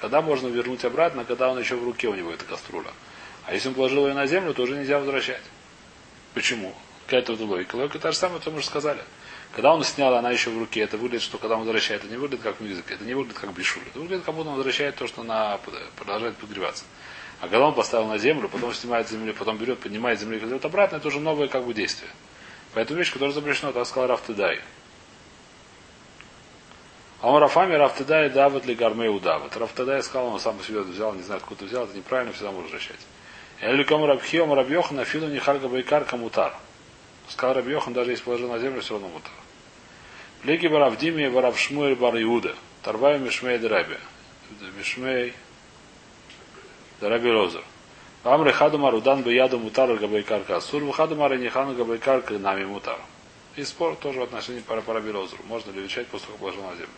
Когда 0.00 0.20
можно 0.20 0.48
вернуть 0.48 0.84
обратно, 0.84 1.24
когда 1.24 1.48
он 1.50 1.60
еще 1.60 1.76
в 1.76 1.84
руке 1.84 2.08
у 2.08 2.14
него 2.14 2.32
эта 2.32 2.44
кастрюля. 2.44 2.90
А 3.46 3.54
если 3.54 3.68
он 3.68 3.74
положил 3.74 4.08
ее 4.08 4.14
на 4.14 4.26
землю, 4.26 4.52
то 4.52 4.62
уже 4.62 4.76
нельзя 4.76 4.98
возвращать. 4.98 5.42
Почему? 6.34 6.74
Какая-то 7.06 7.34
вот 7.34 7.48
логика. 7.48 7.76
Логика 7.76 7.98
та 7.98 8.12
же 8.12 8.18
самая, 8.18 8.40
то 8.40 8.50
мы 8.50 8.58
уже 8.58 8.66
сказали. 8.66 9.00
Когда 9.52 9.74
он 9.74 9.84
снял, 9.84 10.14
она 10.14 10.30
еще 10.30 10.50
в 10.50 10.58
руке, 10.58 10.80
это 10.80 10.96
выглядит, 10.96 11.22
что 11.22 11.38
когда 11.38 11.56
он 11.56 11.60
возвращает, 11.60 12.02
это 12.02 12.10
не 12.10 12.16
выглядит 12.16 12.42
как 12.42 12.60
мюзик, 12.60 12.90
это 12.90 13.04
не 13.04 13.14
выглядит 13.14 13.38
как 13.38 13.52
бешуль. 13.52 13.82
Это 13.88 13.98
выглядит, 13.98 14.24
как 14.24 14.34
будто 14.34 14.48
он 14.50 14.56
возвращает 14.56 14.96
то, 14.96 15.06
что 15.06 15.22
она 15.22 15.58
продолжает 15.96 16.36
подгреваться. 16.36 16.84
А 17.40 17.48
когда 17.48 17.66
он 17.66 17.74
поставил 17.74 18.06
на 18.06 18.18
землю, 18.18 18.48
потом 18.48 18.74
снимает 18.74 19.08
с 19.08 19.12
земли, 19.12 19.32
потом 19.32 19.56
берет, 19.56 19.80
поднимает 19.80 20.18
с 20.18 20.22
земли 20.22 20.36
и 20.36 20.40
кладет 20.40 20.64
обратно, 20.64 20.96
это 20.96 21.08
уже 21.08 21.20
новое 21.20 21.48
как 21.48 21.64
бы 21.64 21.72
действие. 21.72 22.10
Поэтому 22.74 22.98
вещь, 22.98 23.12
которая 23.12 23.34
запрещена, 23.34 23.72
так 23.72 23.86
сказал 23.86 24.08
Рафтедай. 24.08 24.60
А 27.22 27.30
он 27.30 27.40
Рафами 27.40 27.74
Рафтедай 27.74 28.28
давит 28.30 28.66
ли 28.66 28.74
гармей 28.74 29.08
удавит. 29.08 29.56
Рафтедай 29.56 30.02
сказал, 30.02 30.28
он 30.28 30.40
сам 30.40 30.62
себе 30.62 30.80
взял, 30.80 31.14
не 31.14 31.22
знаю, 31.22 31.38
откуда 31.38 31.64
взял, 31.64 31.84
это 31.84 31.96
неправильно, 31.96 32.32
всегда 32.32 32.50
можно 32.50 32.64
возвращать. 32.64 33.00
Эликом 33.62 34.04
Рабхиом 34.04 34.52
Рабьохан 34.52 34.98
Афилу 35.00 35.28
Нихарга 35.28 35.68
Байкар 35.68 36.04
Камутар. 36.04 36.54
Сказал 37.28 37.56
Рабьохан, 37.56 37.92
даже 37.92 38.10
если 38.10 38.24
положил 38.24 38.50
на 38.50 38.58
землю, 38.58 38.80
все 38.80 38.94
равно 38.94 39.08
мутар. 39.08 39.32
Плеги 40.42 40.66
Баравдими 40.66 41.28
Барав 41.28 41.58
Шмуэль 41.58 41.94
Бар 41.94 42.20
Иуда. 42.22 42.54
Тарвай 42.82 43.18
Мишмей 43.18 43.58
Драби. 43.58 43.98
Мишмей 44.78 45.34
Драби 47.00 47.30
Лозер. 47.30 47.64
Амры 48.24 48.52
Хадумар 48.52 48.94
Удан 48.94 49.22
Бияду 49.22 49.58
Мутар 49.58 49.94
Габайкар 49.94 50.42
Касур. 50.42 50.84
Вахадумар 50.84 51.34
Нихану 51.38 51.74
Габайкар 51.74 52.22
Нами 52.38 52.64
Мутар. 52.64 52.98
И 53.56 53.64
спор 53.64 53.96
тоже 53.96 54.20
в 54.20 54.22
отношении 54.24 54.60
Параби 54.60 55.10
Лозеру. 55.10 55.42
Можно 55.46 55.70
ли 55.72 55.80
вещать 55.80 56.06
после 56.08 56.26
того, 56.26 56.36
как 56.36 56.40
положил 56.40 56.62
на 56.62 56.76
землю. 56.76 56.88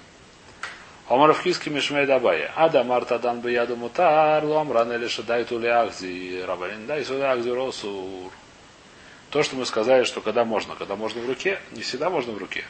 Омар 1.08 1.32
в 1.32 1.40
Хиске 1.40 1.70
Мишмей 1.70 2.06
Дабая. 2.06 2.52
Ада 2.56 2.82
Марта 2.82 3.18
Дан 3.20 3.40
Бияду 3.40 3.76
Мутар, 3.76 4.44
Ломран 4.44 4.92
или 4.92 5.06
Шадай 5.06 5.44
Тули 5.44 5.68
Ахзи, 5.68 6.42
Рабанин 6.46 6.86
Дай 6.86 7.04
Суда 7.04 7.32
Ахзи 7.32 7.50
Росур. 7.50 8.32
То, 9.30 9.42
что 9.44 9.54
мы 9.54 9.66
сказали, 9.66 10.02
что 10.02 10.20
когда 10.20 10.44
можно, 10.44 10.74
когда 10.74 10.96
можно 10.96 11.22
в 11.22 11.28
руке, 11.28 11.60
не 11.70 11.82
всегда 11.82 12.10
можно 12.10 12.32
в 12.32 12.38
руке. 12.38 12.64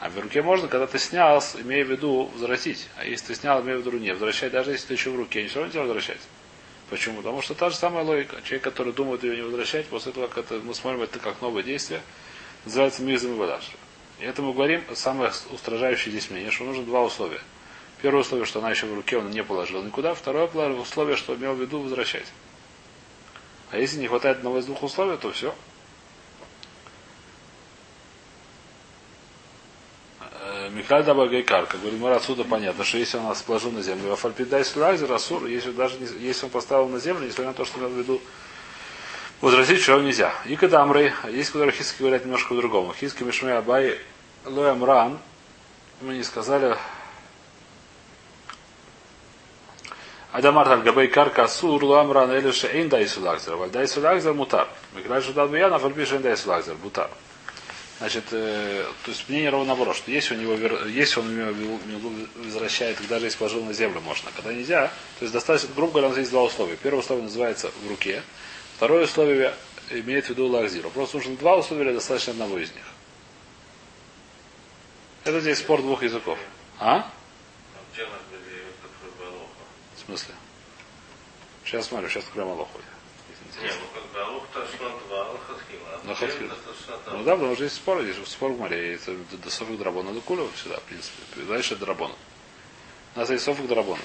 А 0.00 0.08
в 0.08 0.18
руке 0.18 0.40
можно, 0.40 0.68
когда 0.68 0.86
ты 0.86 0.98
снял, 0.98 1.42
имея 1.58 1.84
в 1.84 1.90
виду 1.90 2.30
возвратить. 2.32 2.88
А 2.96 3.04
если 3.04 3.26
ты 3.26 3.34
снял, 3.34 3.60
имея 3.60 3.76
в 3.76 3.80
виду 3.80 3.98
не 3.98 4.12
возвращать, 4.12 4.52
даже 4.52 4.70
если 4.70 4.86
ты 4.86 4.94
еще 4.94 5.10
в 5.10 5.16
руке, 5.16 5.42
не 5.42 5.48
все 5.48 5.58
равно 5.58 5.72
тебя 5.72 5.82
возвращать. 5.82 6.20
Почему? 6.90 7.18
Потому 7.18 7.40
что 7.40 7.54
та 7.54 7.70
же 7.70 7.76
самая 7.76 8.04
логика. 8.04 8.42
Человек, 8.42 8.64
который 8.64 8.92
думает 8.92 9.22
ее 9.22 9.36
не 9.36 9.42
возвращать, 9.42 9.86
после 9.86 10.10
этого, 10.10 10.26
когда 10.26 10.56
мы 10.56 10.74
смотрим 10.74 11.02
это 11.02 11.20
как 11.20 11.40
новое 11.40 11.62
действие, 11.62 12.02
называется 12.64 13.02
мизм 13.02 13.30
и 13.30 13.36
водаш. 13.36 13.70
И 14.18 14.24
это 14.24 14.42
мы 14.42 14.52
говорим, 14.52 14.82
самое 14.94 15.32
устражающее 15.50 16.10
здесь 16.10 16.30
мнение, 16.30 16.50
что 16.50 16.64
нужно 16.64 16.84
два 16.84 17.04
условия. 17.04 17.40
Первое 18.02 18.22
условие, 18.22 18.44
что 18.44 18.58
она 18.58 18.70
еще 18.70 18.86
в 18.86 18.94
руке, 18.94 19.18
он 19.18 19.30
не 19.30 19.44
положил 19.44 19.82
никуда. 19.84 20.14
Второе 20.14 20.46
условие, 20.46 21.16
что 21.16 21.36
имел 21.36 21.54
в 21.54 21.60
виду 21.60 21.80
возвращать. 21.80 22.26
А 23.70 23.78
если 23.78 23.98
не 23.98 24.08
хватает 24.08 24.38
одного 24.38 24.58
из 24.58 24.66
двух 24.66 24.82
условий, 24.82 25.16
то 25.16 25.30
все. 25.30 25.54
Э, 30.20 30.59
Михаль 30.74 31.04
Дабагайкар, 31.04 31.66
как 31.66 31.80
говорит 31.80 32.00
Мара, 32.00 32.16
отсюда 32.16 32.44
понятно, 32.44 32.84
что 32.84 32.98
если 32.98 33.16
он 33.16 33.24
нас 33.24 33.42
положил 33.42 33.72
на 33.72 33.82
землю, 33.82 34.12
Афальпидай 34.12 34.64
Сулайзер, 34.64 35.12
Асур, 35.12 35.46
если 35.46 35.72
даже 35.72 35.98
не, 35.98 36.06
если 36.24 36.46
он 36.46 36.50
поставил 36.50 36.88
на 36.88 36.98
землю, 36.98 37.26
несмотря 37.26 37.48
на 37.48 37.54
то, 37.54 37.64
что 37.64 37.78
имел 37.80 37.88
в 37.88 37.98
виду 37.98 38.20
возразить, 39.40 39.80
что 39.80 40.00
нельзя. 40.00 40.32
И 40.46 40.56
Кадамры, 40.56 41.12
есть, 41.30 41.50
которые 41.50 41.72
хиски 41.72 42.00
говорят 42.00 42.24
немножко 42.24 42.54
по-другому. 42.54 42.94
Хиски 42.94 43.22
Мишмей 43.22 43.56
Абай 43.56 43.98
Лоям 44.44 44.84
Ран, 44.84 45.18
мы 46.00 46.14
не 46.14 46.22
сказали, 46.22 46.76
Адамар 50.32 50.68
так 50.68 50.84
габей 50.84 51.08
карка 51.08 51.44
асур 51.44 51.82
ламран 51.82 52.30
или 52.32 52.52
шейн 52.52 52.88
дай 52.88 53.08
сулакзер. 53.08 53.56
Валь 53.56 53.70
дай 53.70 53.88
сулакзер 53.88 54.32
мутар. 54.32 54.68
Микрай 54.94 55.20
шудат 55.22 55.50
буяна, 55.50 55.78
фальпи 55.78 56.04
шейн 56.04 56.22
дай 56.22 56.36
сулакзер. 56.36 56.76
Мутар. 56.82 57.10
Значит, 58.00 58.24
э, 58.32 58.86
то 59.04 59.10
есть 59.10 59.28
мнение 59.28 59.50
ровно 59.50 59.68
наоборот, 59.68 59.94
что 59.94 60.10
если 60.10 60.34
у 60.34 60.38
него, 60.38 60.54
если 60.88 61.20
он 61.20 62.26
возвращает, 62.36 62.96
даже 63.08 63.26
если 63.26 63.38
положил 63.38 63.62
на 63.62 63.72
землю, 63.72 64.00
можно. 64.00 64.30
Когда 64.34 64.52
нельзя, 64.52 64.88
то 65.18 65.24
есть 65.24 65.32
достаточно, 65.32 65.68
грубо 65.76 65.92
говоря, 65.92 66.06
у 66.06 66.10
нас 66.10 66.18
есть 66.18 66.30
два 66.30 66.42
условия. 66.42 66.76
Первое 66.82 67.00
условие 67.00 67.24
называется 67.24 67.70
в 67.84 67.88
руке. 67.88 68.22
Второе 68.76 69.04
условие 69.04 69.54
имеет 69.90 70.26
в 70.26 70.30
виду 70.30 70.46
лакзиру. 70.46 70.90
Просто 70.90 71.18
нужно 71.18 71.36
два 71.36 71.56
условия 71.56 71.84
или 71.84 71.92
достаточно 71.92 72.32
одного 72.32 72.58
из 72.58 72.72
них. 72.72 72.84
Это 75.24 75.40
здесь 75.40 75.58
спор 75.58 75.82
двух 75.82 76.02
языков. 76.02 76.38
А? 76.78 77.10
смысле? 80.10 80.34
Сейчас 81.64 81.86
смотрю, 81.86 82.08
сейчас 82.08 82.24
откроем 82.24 82.48
Аллаху. 82.48 82.80
Ну 86.04 86.10
Аллахатхила. 86.10 86.56
Ну. 87.06 87.18
Ну 87.18 87.24
да, 87.24 87.34
потому 87.34 87.54
что 87.54 87.64
есть 87.64 87.76
спор, 87.76 88.02
здесь 88.02 88.16
спор 88.26 88.52
в 88.52 88.58
море. 88.58 88.94
Это 88.94 89.14
до 89.32 89.50
Софик 89.50 89.78
Драбона 89.78 90.12
до 90.12 90.20
Куля 90.20 90.44
всегда, 90.54 90.78
в 90.78 90.82
принципе. 90.82 91.42
Дальше 91.48 91.76
Драбона. 91.76 92.14
У 93.14 93.18
нас 93.18 93.30
есть 93.30 93.44
Софик 93.44 93.66
Драбона. 93.66 94.02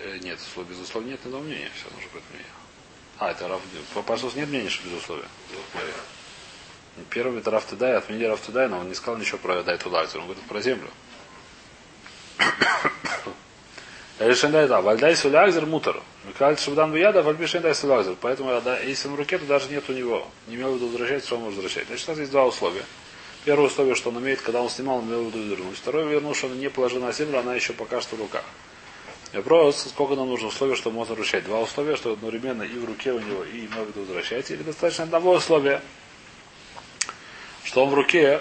Э, 0.00 0.18
нет, 0.18 0.38
без 0.68 0.78
условий 0.78 1.10
нет 1.10 1.20
одного 1.24 1.44
мнения. 1.44 1.70
Все 1.74 1.92
нужно 1.94 2.10
быть 2.12 2.22
мнение. 2.30 2.52
А, 3.18 3.30
это 3.30 3.48
Раф... 3.48 3.60
По 3.94 4.02
Пасус 4.02 4.34
нет 4.34 4.48
мнения, 4.48 4.68
что 4.68 4.86
без 4.88 4.98
условия. 4.98 5.28
Первый 7.10 7.40
это 7.40 7.50
Раф 7.50 7.66
Тедай, 7.66 7.96
отменили 7.96 8.26
Раф 8.26 8.40
Тедай, 8.42 8.68
но 8.68 8.78
он 8.78 8.88
не 8.88 8.94
сказал 8.94 9.18
ничего 9.18 9.38
про 9.38 9.62
Дай 9.62 9.78
Тулайзер. 9.78 10.18
Он 10.20 10.26
говорит 10.26 10.44
про 10.44 10.60
землю. 10.60 10.90
Решен 14.20 14.52
да, 14.52 14.80
вальдай 14.80 15.16
сулягзер 15.16 15.66
мутер. 15.66 16.00
Микаль 16.24 16.56
шабдан 16.56 16.92
бияда, 16.92 17.22
вальбишен 17.22 17.62
дай 17.62 17.74
сулягзер. 17.74 18.14
Поэтому, 18.20 18.52
если 18.86 19.08
на 19.08 19.16
руке, 19.16 19.38
то 19.38 19.44
даже 19.46 19.68
нет 19.70 19.84
у 19.88 19.92
него. 19.92 20.28
Не 20.46 20.54
имел 20.54 20.72
в 20.72 20.74
виду 20.76 20.86
возвращать, 20.86 21.24
что 21.24 21.34
он 21.36 21.42
может 21.42 21.56
возвращать. 21.56 21.88
Значит, 21.88 22.08
у 22.08 22.10
нас 22.12 22.20
есть 22.20 22.30
два 22.30 22.46
условия. 22.46 22.84
Первое 23.44 23.66
условие, 23.66 23.96
что 23.96 24.10
он 24.10 24.16
умеет, 24.16 24.40
когда 24.40 24.62
он 24.62 24.70
снимал, 24.70 24.98
он 24.98 25.06
имел 25.06 25.24
в 25.24 25.34
виду 25.34 25.42
вернуть. 25.42 25.76
Второе, 25.76 26.04
вернул, 26.04 26.34
что 26.34 26.46
он 26.46 26.58
не 26.58 26.70
положил 26.70 27.00
на 27.00 27.12
землю, 27.12 27.40
она 27.40 27.54
еще 27.56 27.72
пока 27.72 28.00
что 28.00 28.14
в 28.14 28.20
руках. 28.20 28.44
Вопрос, 29.32 29.88
сколько 29.88 30.14
нам 30.14 30.28
нужно 30.28 30.46
условий, 30.46 30.76
что 30.76 30.92
можно 30.92 31.14
возвращать. 31.14 31.44
Два 31.44 31.60
условия, 31.60 31.96
что 31.96 32.12
одновременно 32.12 32.62
и 32.62 32.78
в 32.78 32.84
руке 32.84 33.12
у 33.12 33.18
него, 33.18 33.42
и 33.42 33.66
имел 33.66 33.84
в 33.84 33.88
виду 33.88 34.00
возвращать. 34.02 34.48
Или 34.52 34.62
достаточно 34.62 35.04
одного 35.04 35.32
условия, 35.32 35.82
что 37.64 37.82
он 37.84 37.90
в 37.90 37.94
руке, 37.94 38.40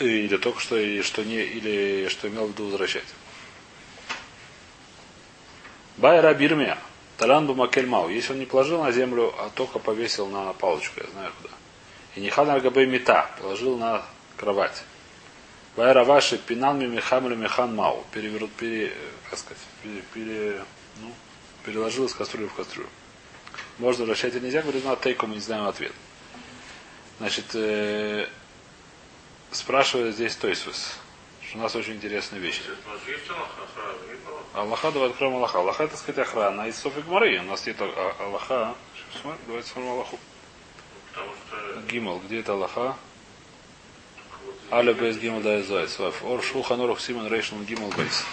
или 0.00 0.36
только 0.36 0.60
что, 0.60 0.76
и 0.76 1.00
что 1.02 1.22
не, 1.22 1.36
или 1.36 2.08
что 2.08 2.26
имел 2.26 2.46
в 2.46 2.50
виду 2.50 2.64
возвращать. 2.64 3.04
Байра 5.96 6.32
Бирмия. 6.34 6.78
Таланду 7.18 7.54
Макельмау. 7.54 8.08
Если 8.08 8.32
он 8.32 8.38
не 8.38 8.46
положил 8.46 8.82
на 8.82 8.90
землю, 8.92 9.32
а 9.38 9.50
только 9.54 9.78
повесил 9.78 10.26
на 10.26 10.52
палочку, 10.54 11.00
я 11.00 11.10
знаю 11.10 11.30
куда. 11.40 11.54
И 12.16 12.20
не 12.20 12.30
хана 12.30 12.58
габей 12.58 12.86
мета, 12.86 13.30
положил 13.40 13.76
на 13.78 14.02
кровать. 14.36 14.82
Байра 15.76 16.04
ваши 16.04 16.36
пинан 16.36 16.78
михамлю 16.90 17.36
михан 17.36 17.74
мау. 17.74 18.04
Перевернут, 18.12 18.52
пере, 18.52 18.92
как 19.30 19.38
сказать, 19.38 19.62
пере, 19.82 20.02
пере, 20.12 20.64
ну, 21.00 21.12
переложил 21.64 22.06
из 22.06 22.14
кастрюли 22.14 22.48
в 22.48 22.54
кастрюлю. 22.54 22.88
Можно 23.78 24.00
возвращать 24.00 24.34
или 24.34 24.44
нельзя, 24.44 24.62
говорит, 24.62 24.84
на 24.84 24.96
тейку 24.96 25.26
мы 25.26 25.34
не 25.34 25.40
знаем 25.40 25.66
ответ. 25.66 25.92
Значит, 27.18 27.46
э, 27.54 28.26
спрашивает 29.50 30.14
здесь 30.14 30.36
Тойсус. 30.36 30.98
У 31.54 31.58
нас 31.58 31.76
очень 31.76 31.94
интересная 31.94 32.40
вещь. 32.40 32.62
Аллаха, 34.54 34.90
давай 34.90 35.10
откроем 35.10 35.36
Аллаха. 35.36 35.58
Аллаха, 35.58 35.84
это 35.84 35.96
сказать, 35.96 36.26
охрана 36.26 36.66
из 36.66 36.76
Софи 36.76 37.02
Гмары. 37.02 37.38
У 37.40 37.42
нас 37.42 37.66
нет 37.66 37.76
Аллаха. 38.18 38.74
Давайте 39.46 39.68
смотрим 39.68 39.90
Аллаху. 39.90 40.18
Гимал. 41.90 42.20
Где 42.20 42.40
это 42.40 42.52
Аллаха? 42.52 42.96
Аля 44.70 44.94
Бейс 44.94 45.18
Гимал 45.18 45.40
Дай 45.42 45.62
Зайц. 45.62 46.00
Ор 46.00 46.42
Шулхан 46.42 46.80
Орух 46.80 47.00
Симон 47.00 47.28
Рейшн 47.28 47.62
Гимал 47.64 47.90
Бейс. 47.90 48.24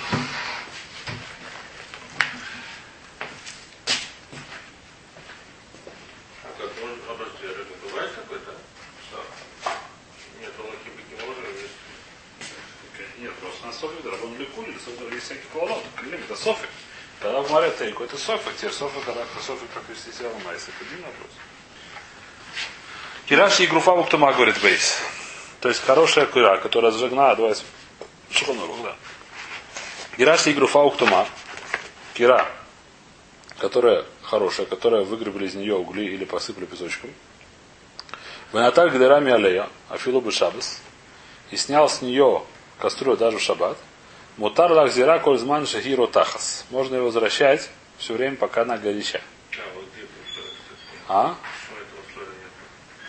Всякий 15.19 15.47
поворот. 15.53 15.84
Клим, 15.95 16.19
это 16.19 16.36
софик. 16.36 16.69
Когда 17.21 17.41
в 17.41 17.49
море 17.51 17.71
тейку, 17.77 18.03
это 18.03 18.17
софик. 18.17 18.55
Теперь 18.55 18.71
софик, 18.71 19.03
когда 19.03 19.23
софик, 19.45 19.67
как 19.73 19.84
вести 19.89 20.12
себя 20.12 20.29
в 20.29 20.45
майсе. 20.45 20.71
Это 20.75 20.86
один 20.89 21.05
вопрос. 21.05 21.32
Кираши 23.27 23.63
и 23.63 23.67
Груфа 23.67 23.95
Муктума 23.95 24.34
говорит 24.34 24.60
Бейс. 24.62 24.97
То 25.60 25.69
есть 25.69 25.84
хорошая 25.84 26.25
кира, 26.25 26.58
которая 26.58 26.91
зажигна, 26.91 27.36
давай 27.36 27.55
Шуханорух, 28.32 28.82
да. 28.84 28.95
Кираши 30.17 30.51
и 30.51 30.53
Груфа 30.53 30.79
Уктума. 30.79 31.27
Кира, 32.13 32.45
которая 33.60 34.05
хорошая, 34.23 34.65
которая 34.65 35.03
выгребли 35.03 35.45
из 35.45 35.55
нее 35.55 35.75
угли 35.75 36.05
или 36.05 36.25
посыпали 36.25 36.65
песочком. 36.65 37.12
Ванаталь 38.51 38.89
Гдерами 38.89 39.32
Алея, 39.32 39.69
Афилу 39.89 40.21
Бешабас, 40.21 40.82
и 41.51 41.58
снял 41.58 41.88
с 41.89 42.01
нее 42.01 42.43
кастрюлю 42.79 43.17
даже 43.17 43.38
в 43.38 43.41
шаббат, 43.41 43.77
Мутар 44.39 44.71
лахзира 44.71 45.19
кользман 45.19 45.67
шахиру 45.67 46.08
тахас. 46.08 46.65
Можно 46.69 46.95
его 46.95 47.08
возвращать 47.08 47.69
все 47.97 48.13
время, 48.13 48.38
пока 48.38 48.62
она 48.62 48.78
горяча. 48.78 49.19
А? 51.10 51.36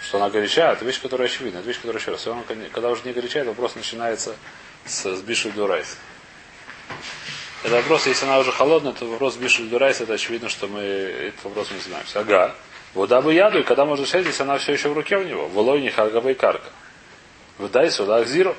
Что 0.02 0.16
она 0.16 0.28
горяча, 0.28 0.72
это 0.72 0.84
вещь, 0.84 1.00
которая 1.00 1.28
очевидна. 1.28 1.58
Это 1.58 1.68
вещь, 1.68 1.76
которая 1.76 2.02
еще 2.02 2.10
раз. 2.10 2.26
Когда 2.72 2.90
уже 2.90 3.02
не 3.04 3.12
горяча, 3.12 3.38
это 3.38 3.50
вопрос 3.50 3.76
начинается 3.76 4.34
с, 4.84 5.04
с 5.04 5.20
בישול 5.20 5.52
דאורייתא. 5.52 5.98
Это 7.62 7.76
вопрос, 7.76 8.08
если 8.08 8.26
она 8.26 8.40
уже 8.40 8.50
холодная, 8.50 8.92
то 8.92 9.04
вопрос 9.06 9.36
בישול 9.36 9.68
דאורייתא, 9.68 10.00
это 10.00 10.14
очевидно, 10.14 10.48
что 10.48 10.66
мы 10.66 10.80
этот 10.80 11.44
вопрос 11.44 11.70
не 11.70 11.78
занимаемся. 11.78 12.18
Ага. 12.18 12.56
ועודה 12.92 13.20
בידו, 13.20 13.60
и 13.60 13.62
когда 13.62 13.84
можно 13.84 14.02
решать, 14.02 14.26
если 14.26 14.42
она 14.42 14.58
все 14.58 14.72
еще 14.72 14.88
в 14.88 14.94
руке 14.94 15.16
у 15.16 15.22
него. 15.22 15.46
ולא 15.46 15.80
הניחה 15.80 15.90
על 15.90 16.30
גבי 16.30 16.34
קרקע. 16.34 16.70
ודעתו 17.56 18.16
להחזירה. 18.16 18.56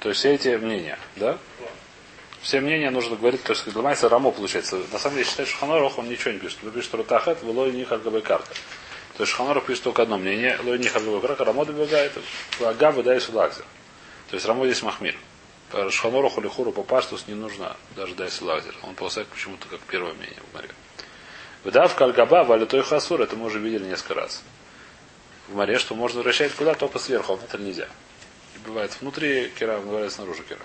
То 0.00 0.08
есть 0.08 0.20
все 0.20 0.34
эти 0.34 0.48
мнения, 0.56 0.98
да? 1.16 1.38
Все 2.40 2.60
мнения 2.60 2.90
нужно 2.90 3.16
говорить, 3.16 3.42
то 3.42 3.52
есть 3.52 3.66
Ламайса 3.74 4.08
Рамо 4.08 4.30
получается. 4.30 4.80
На 4.92 4.98
самом 4.98 5.16
деле 5.16 5.28
считает, 5.28 5.48
что 5.50 5.58
Ханорох 5.58 5.98
он 5.98 6.08
ничего 6.08 6.32
не 6.32 6.38
пишет. 6.38 6.58
Он 6.64 6.70
пишет 6.70 6.94
Рутахет, 6.94 7.42
Лой 7.42 7.70
не 7.70 7.84
Харгабай 7.84 8.22
карта. 8.22 8.48
То 9.18 9.24
есть 9.24 9.34
Ханорох 9.34 9.66
пишет 9.66 9.84
только 9.84 10.02
одно 10.02 10.16
мнение, 10.16 10.58
Лой 10.64 10.78
не 10.78 10.88
Харгабай 10.88 11.20
карта, 11.20 11.44
Рамо 11.44 11.66
добегает, 11.66 12.12
Ага 12.60 12.92
выдает 12.92 13.22
Судакзер. 13.22 13.64
То 14.30 14.36
есть 14.36 14.46
Рамо 14.46 14.64
здесь 14.64 14.82
Махмир. 14.82 15.16
Шханороху 15.90 16.40
или 16.40 16.48
Хуру 16.48 16.72
по 16.72 16.82
паштус 16.82 17.28
не 17.28 17.34
нужно 17.34 17.76
даже 17.94 18.14
дайс 18.14 18.40
лазер. 18.40 18.74
Он 18.82 18.94
полосает 18.94 19.28
почему-то 19.28 19.68
как 19.68 19.80
первое 19.80 20.14
мнение 20.14 20.40
в 20.50 20.54
море. 20.54 20.70
Выдав 21.62 21.94
кальгаба, 21.94 22.42
валитой 22.42 22.82
хасур, 22.82 23.20
это 23.20 23.36
мы 23.36 23.46
уже 23.46 23.58
видели 23.58 23.84
несколько 23.84 24.14
раз. 24.14 24.42
В 25.46 25.54
море, 25.54 25.78
что 25.78 25.94
можно 25.94 26.22
вращать 26.22 26.52
куда, 26.54 26.74
только 26.74 26.98
сверху, 26.98 27.34
а 27.34 27.36
внутрь 27.36 27.60
нельзя 27.60 27.86
бывает 28.64 28.96
внутри 29.00 29.50
кира, 29.58 29.78
бывает 29.78 30.12
снаружи 30.12 30.42
кира. 30.42 30.64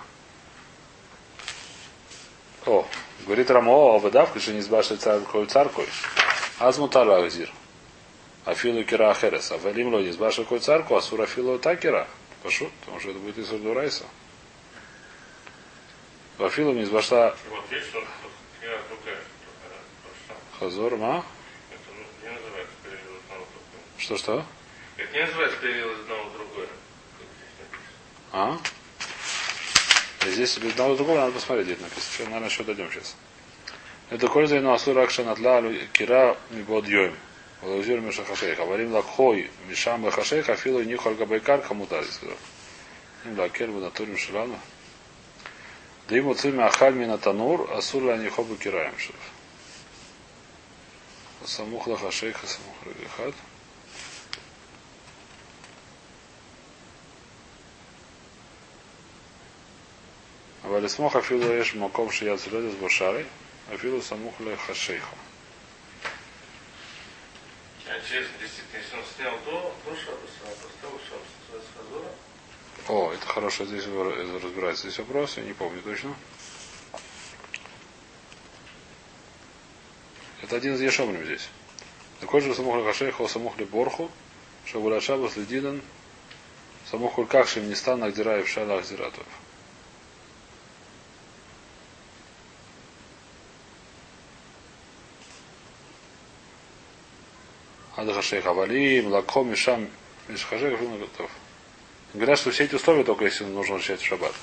О, 2.66 2.88
говорит 3.26 3.52
Рамо, 3.52 3.96
а 3.96 4.00
выдавка, 4.00 4.40
что 4.40 4.52
не 4.52 4.60
избавишься 4.60 4.98
царкой 4.98 5.46
царкой. 5.46 5.88
Азмутар 6.60 7.08
агзир. 7.10 7.52
Афилу 8.46 8.84
кира 8.84 9.12
ахерес. 9.12 9.52
А 9.52 9.58
валим 9.58 9.94
ло 9.94 10.00
не 10.00 10.12
какой 10.12 10.60
царку, 10.60 10.96
а 10.96 11.02
сурафилу 11.02 11.60
такера. 11.60 12.08
Пошут, 12.44 12.72
потому 12.82 13.00
что 13.00 13.10
это 13.10 13.20
будет 13.20 13.38
из 13.38 13.52
Урдурайса. 13.52 14.06
Афилу 16.40 16.74
не 16.74 16.84
избавишься... 16.84 17.36
Хазор, 20.60 20.96
ма? 20.96 21.26
Что-что? 23.98 24.46
Это 24.98 25.12
не 25.14 25.26
называется 25.26 25.58
перевод 25.60 25.98
из 25.98 26.00
одного. 26.02 26.25
А? 28.38 28.60
И 30.26 30.30
здесь 30.32 30.58
без 30.58 30.72
одного 30.72 30.96
другого 30.96 31.20
надо 31.20 31.32
посмотреть, 31.32 31.68
где 31.68 31.82
написано. 31.82 32.14
Что, 32.14 32.24
наверное, 32.26 32.50
еще 32.50 32.64
дойдем 32.66 32.92
сейчас. 32.92 33.16
Это 34.10 34.28
кольза 34.28 34.60
но 34.60 34.74
асур 34.74 35.00
акшан 35.00 35.30
атла 35.30 35.64
кира 35.94 36.38
мибод 36.50 36.86
йоим. 36.86 37.16
Валаузир 37.62 38.02
мишахашейха. 38.02 38.66
Варим 38.66 38.92
лакхой 38.92 39.50
мишам 39.70 40.02
бахашейха 40.02 40.58
филу 40.58 40.84
нихоль 40.84 41.16
габайкар 41.16 41.62
хамута 41.62 42.04
здесь 42.04 42.16
сказал. 42.16 42.36
Им 43.24 43.40
лакер 43.40 43.72
бадатурим 43.72 44.18
шилану. 44.18 44.60
Да 46.10 46.18
ему 46.18 46.34
цими 46.34 46.62
ахаль 46.62 47.18
танур, 47.20 47.72
асур 47.72 48.04
ла 48.04 48.18
нихобу 48.18 48.58
кираем 48.58 49.00
шив. 49.00 49.16
Самух 51.46 51.88
лахашейха 51.88 52.46
самух 52.46 52.76
рагихат. 52.84 53.34
Валисмох 60.76 61.16
афилу 61.16 61.48
эш 61.54 61.74
маком 61.76 62.12
шият 62.12 62.42
с 62.42 62.48
бушары, 62.48 63.26
афилу 63.72 64.02
самух 64.02 64.38
ле 64.42 64.58
хашейха. 64.58 65.08
О, 72.90 73.14
это 73.14 73.26
хорошо, 73.26 73.64
здесь 73.64 73.86
разбирается 73.86 74.90
здесь 74.90 75.00
вопрос, 75.00 75.38
я 75.38 75.44
не 75.44 75.54
помню 75.54 75.82
точно. 75.82 76.14
Это 80.42 80.58
один 80.58 80.76
из 80.76 80.82
ешомним 80.82 81.24
здесь. 81.24 81.48
Такой 82.20 82.42
же 82.42 82.54
самух 82.54 82.84
хашейха, 82.84 83.30
самух 83.30 83.56
борху, 83.56 84.12
шагуляшаба 84.66 85.30
следидан, 85.30 85.82
самух 86.92 87.14
кульках 87.14 87.48
шимниста 87.48 87.96
нагдираев 87.96 88.50
шалах 88.50 88.84
зиратов. 88.84 89.26
Адхашейх 98.10 98.46
Авалим, 98.46 99.08
Лакхо, 99.08 99.44
Мишам, 99.44 99.90
Мишхашейх, 100.28 100.80
готов. 100.80 101.32
Говорят, 102.14 102.40
что 102.40 102.52
все 102.52 102.64
эти 102.64 102.76
условия 102.76 103.04
только 103.04 103.26
если 103.26 103.44
нужно 103.44 103.76
начать 103.76 104.00
в 104.00 104.06
шаббат. 104.06 104.34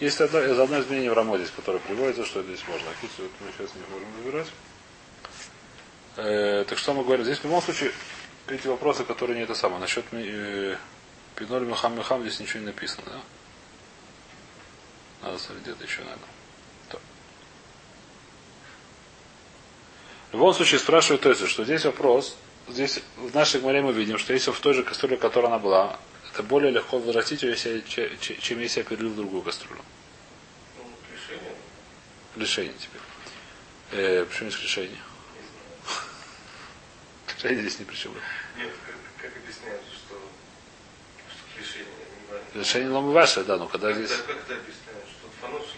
Есть 0.00 0.20
одно, 0.20 0.40
из 0.40 0.58
одно 0.58 0.80
изменение 0.80 1.10
в 1.10 1.14
Рамо 1.14 1.36
здесь, 1.38 1.50
которое 1.50 1.80
приводится, 1.80 2.24
что 2.24 2.42
здесь 2.42 2.60
можно. 2.68 2.86
Хитсу, 3.00 3.24
это 3.24 3.34
мы 3.40 3.50
сейчас 3.52 3.74
не 3.74 3.82
можем 3.92 4.08
разбирать. 4.16 4.48
Э, 6.16 6.64
так 6.68 6.78
что 6.78 6.94
мы 6.94 7.02
говорим? 7.02 7.24
Здесь 7.24 7.38
в 7.38 7.44
любом 7.44 7.60
случае 7.62 7.92
эти 8.46 8.68
вопросы, 8.68 9.04
которые 9.04 9.36
не 9.36 9.42
это 9.42 9.54
самое. 9.54 9.80
Насчет 9.80 10.04
э, 10.12 10.76
Пиноль 11.34 11.64
Мехам 11.64 11.96
Мехам 11.96 12.22
здесь 12.22 12.38
ничего 12.38 12.60
не 12.60 12.66
написано, 12.66 13.02
да? 13.06 13.20
Надо 15.22 15.38
смотреть 15.38 15.64
где-то 15.64 15.84
еще 15.84 16.02
надо. 16.02 16.20
То. 16.90 17.00
В 20.30 20.34
любом 20.34 20.54
случае 20.54 20.78
спрашивают 20.78 21.22
то 21.22 21.30
есть, 21.30 21.44
что 21.48 21.64
здесь 21.64 21.84
вопрос, 21.84 22.36
здесь 22.70 23.00
в 23.16 23.34
нашей 23.34 23.60
море 23.60 23.82
мы 23.82 23.92
видим, 23.92 24.18
что 24.18 24.32
если 24.32 24.50
в 24.50 24.60
той 24.60 24.74
же 24.74 24.82
кастрюле, 24.82 25.16
в 25.16 25.20
которой 25.20 25.46
она 25.46 25.58
была, 25.58 25.98
это 26.32 26.42
более 26.42 26.70
легко 26.70 26.98
возвратить 26.98 27.42
ее, 27.42 27.50
если, 27.50 27.80
чем 28.40 28.60
если 28.60 28.80
я 28.80 28.84
перелил 28.84 29.10
в 29.10 29.16
другую 29.16 29.42
кастрюлю. 29.42 29.82
Ну, 30.76 30.84
решение. 31.14 31.52
Решение 32.36 32.74
теперь. 32.78 33.00
Э, 33.92 34.24
почему 34.24 34.46
есть 34.46 34.62
решение? 34.62 34.98
Решение 37.36 37.60
здесь 37.62 37.78
не 37.78 37.84
при 37.84 37.94
чем. 37.94 38.12
Нет, 38.56 38.70
как, 38.86 39.30
как 39.30 39.36
объясняют, 39.36 39.82
что, 39.92 40.14
что 41.30 41.60
решение, 41.60 41.92
я 41.98 42.20
не 42.20 42.26
знаю. 42.26 42.42
Решение 42.54 42.90
ломы 42.90 43.12
ваше, 43.12 43.44
да, 43.44 43.56
но 43.56 43.66
когда 43.66 43.92
здесь... 43.92 44.10
как 44.10 44.36
это 44.36 44.54
объясняют? 44.54 45.06
Что 45.08 45.28
фанус, 45.40 45.66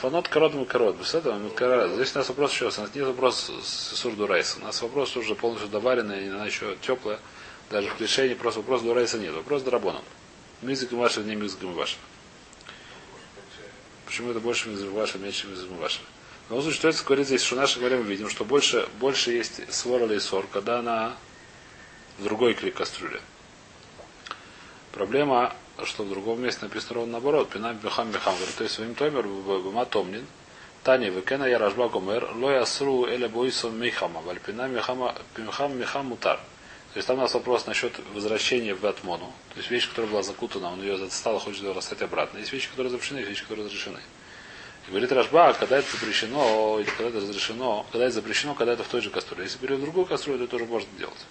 Фанот 0.00 0.28
корот 0.28 0.54
мы 0.54 0.66
корот. 0.66 0.96
Без 0.96 1.14
этого 1.14 1.38
мы 1.38 1.50
корот. 1.50 1.92
Здесь 1.92 2.14
у 2.14 2.18
нас 2.18 2.28
вопрос 2.28 2.52
еще. 2.52 2.64
У 2.64 2.68
нас 2.68 2.94
нет 2.94 3.06
вопрос 3.06 3.50
с 3.62 3.96
сурду 3.96 4.26
райса. 4.26 4.58
У 4.60 4.64
нас 4.64 4.82
вопрос 4.82 5.16
уже 5.16 5.34
полностью 5.34 5.70
доваренный, 5.70 6.26
и 6.26 6.28
она 6.28 6.46
еще 6.46 6.76
теплая. 6.82 7.18
Даже 7.70 7.88
в 7.88 8.00
решении 8.00 8.34
просто 8.34 8.60
вопрос 8.60 8.82
до 8.82 8.92
райса 8.94 9.18
нет. 9.18 9.32
Вопрос 9.32 9.62
драбоном. 9.62 10.02
Мизик 10.62 10.92
и 10.92 10.96
не 10.96 11.34
мизик 11.34 11.62
и 11.62 11.66
Почему 14.04 14.30
это 14.30 14.40
больше 14.40 14.68
мизик 14.68 14.90
ваша, 14.92 15.18
меньше 15.18 15.46
мизик 15.48 15.70
ваша? 15.70 15.98
В 16.46 16.50
любом 16.50 16.62
случае, 16.62 16.90
это 16.90 17.04
говорит 17.04 17.26
здесь, 17.26 17.42
что 17.42 17.56
в 17.56 17.58
нашем 17.58 17.80
говоре 17.80 17.96
мы 17.96 18.04
видим, 18.04 18.28
что 18.28 18.44
больше, 18.44 18.88
больше 19.00 19.32
есть 19.32 19.72
свор 19.72 20.02
или 20.04 20.18
сор, 20.18 20.46
когда 20.52 20.78
она 20.78 21.16
в 22.18 22.24
другой 22.24 22.54
клик 22.54 22.76
кастрюле. 22.76 23.20
Проблема, 24.96 25.52
что 25.84 26.04
в 26.04 26.08
другом 26.08 26.40
месте 26.40 26.60
написано 26.62 26.94
ровно 26.94 27.12
наоборот. 27.12 27.50
Пинам 27.50 27.76
бихам 27.76 28.10
бихам. 28.10 28.34
Говорит, 28.34 28.56
то 28.56 28.64
есть 28.64 28.76
своим 28.76 28.94
томер 28.94 29.26
бма 29.28 29.84
томнин. 29.84 30.26
Тани 30.84 31.10
векена 31.10 31.44
я 31.44 31.58
рожба 31.58 31.90
гомер. 31.90 32.30
Ло 32.34 32.50
ясру 32.50 33.04
эля 33.04 33.28
боисом 33.28 33.78
михама. 33.78 34.22
Валь 34.22 34.40
пинам 34.40 34.72
михам 34.72 35.12
михам 35.78 36.06
мутар. 36.06 36.38
То 36.94 36.98
есть 36.98 37.06
там 37.06 37.18
у 37.18 37.20
нас 37.20 37.34
вопрос 37.34 37.66
насчет 37.66 37.92
возвращения 38.14 38.72
в 38.72 38.86
Атмону. 38.86 39.30
То 39.50 39.58
есть 39.58 39.70
вещь, 39.70 39.86
которая 39.86 40.10
была 40.10 40.22
закутана, 40.22 40.72
он 40.72 40.80
ее 40.80 40.96
застал, 40.96 41.38
хочет 41.40 41.62
ее 41.62 41.72
расстать 41.72 42.00
обратно. 42.00 42.38
Есть 42.38 42.54
вещи, 42.54 42.70
которые 42.70 42.90
запрещены, 42.90 43.18
есть 43.18 43.28
вещи, 43.28 43.42
которые 43.42 43.66
разрешены. 43.66 44.00
И 44.86 44.90
говорит 44.90 45.12
Рашба, 45.12 45.52
когда 45.52 45.76
это 45.76 45.90
запрещено, 45.92 46.78
или 46.80 46.88
когда 46.88 47.10
это 47.10 47.18
разрешено, 47.18 47.84
когда 47.92 48.06
это 48.06 48.14
запрещено, 48.14 48.54
когда 48.54 48.72
это 48.72 48.82
в 48.82 48.88
той 48.88 49.02
же 49.02 49.10
кастрюле. 49.10 49.44
Если 49.44 49.58
берет 49.58 49.82
другую 49.82 50.06
кастрюлю, 50.06 50.44
это 50.44 50.52
тоже 50.52 50.64
можно 50.64 50.88
делать. 50.96 51.26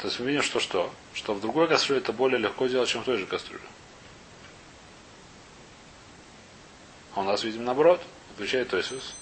То 0.00 0.08
есть 0.08 0.18
мы 0.18 0.26
видим, 0.26 0.42
что 0.42 0.60
что? 0.60 0.90
Что 1.12 1.34
в 1.34 1.40
другой 1.40 1.68
кастрюле 1.68 2.00
это 2.00 2.12
более 2.12 2.38
легко 2.38 2.66
делать, 2.66 2.88
чем 2.88 3.02
в 3.02 3.04
той 3.04 3.18
же 3.18 3.26
кастрюле. 3.26 3.62
А 7.14 7.20
у 7.20 7.24
нас, 7.24 7.44
видим, 7.44 7.64
наоборот. 7.64 8.00
Отвечает 8.34 8.68
Тойсус. 8.68 9.14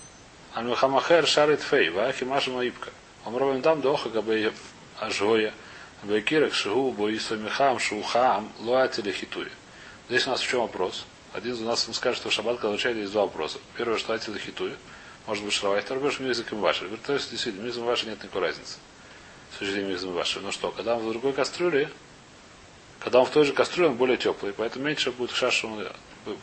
Альмухамахер 0.54 1.26
шарит 1.26 1.62
фей, 1.62 1.90
вахи 1.90 2.22
маша 2.22 2.50
маипка. 2.50 2.90
Он 3.24 3.36
робим 3.36 3.60
там 3.60 3.80
доха 3.80 4.08
габей 4.08 4.52
ажгоя. 5.00 5.52
Бекирек 6.04 6.54
шигу 6.54 6.92
боисо 6.92 7.36
михам 7.36 7.80
шухам 7.80 8.52
луатили 8.60 9.10
хитуя. 9.10 9.50
Здесь 10.08 10.28
у 10.28 10.30
нас 10.30 10.40
в 10.40 10.48
чем 10.48 10.60
вопрос? 10.60 11.06
Один 11.32 11.54
из 11.54 11.60
нас 11.60 11.88
скажет, 11.92 12.20
что 12.20 12.30
шаббат, 12.30 12.62
учали, 12.64 13.00
есть 13.00 13.12
два 13.12 13.22
вопроса. 13.22 13.58
Первое, 13.76 13.98
что 13.98 14.12
атили 14.12 14.38
хитуя. 14.38 14.76
Может 15.26 15.44
быть, 15.44 15.52
шравай. 15.52 15.80
Второй, 15.80 16.12
что 16.12 16.22
мизик 16.22 16.52
и 16.52 16.54
ваши. 16.54 16.84
Говорит, 16.84 17.04
то 17.04 17.14
есть, 17.14 17.30
действительно, 17.30 17.64
мизик 17.64 17.82
ваши 17.82 18.06
нет 18.06 18.22
никакой 18.22 18.42
разницы. 18.42 18.78
С 19.52 19.58
точки 19.58 19.72
зрения 19.72 19.92
мизик 19.92 20.08
и 20.08 20.12
ваши. 20.12 20.40
Ну 20.40 20.52
что, 20.52 20.70
когда 20.70 20.96
он 20.96 21.06
в 21.06 21.10
другой 21.10 21.32
кастрюле, 21.32 21.90
когда 23.00 23.20
он 23.20 23.26
в 23.26 23.30
той 23.30 23.44
же 23.44 23.52
кастрюле, 23.52 23.90
он 23.90 23.96
более 23.96 24.16
теплый, 24.16 24.52
поэтому 24.52 24.84
меньше 24.86 25.10
будет 25.12 25.30
шашу 25.30 25.68
он 25.68 25.88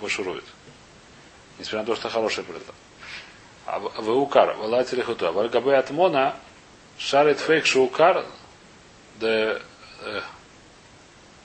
пошурует. 0.02 0.46
Несмотря 1.60 1.80
на 1.80 1.86
то, 1.86 1.96
что 1.96 2.10
хорошая 2.10 2.46
преда. 2.46 2.60
А 3.66 3.80
в 3.80 4.10
укар, 4.10 4.56
валатили 4.58 5.02
хуту. 5.02 5.28
А 5.28 5.32
в 5.32 5.40
альгабе 5.40 5.76
атмона 5.76 6.36
шарит 6.98 7.40
фейк 7.40 7.66
шукар, 7.66 8.26
де 9.16 9.62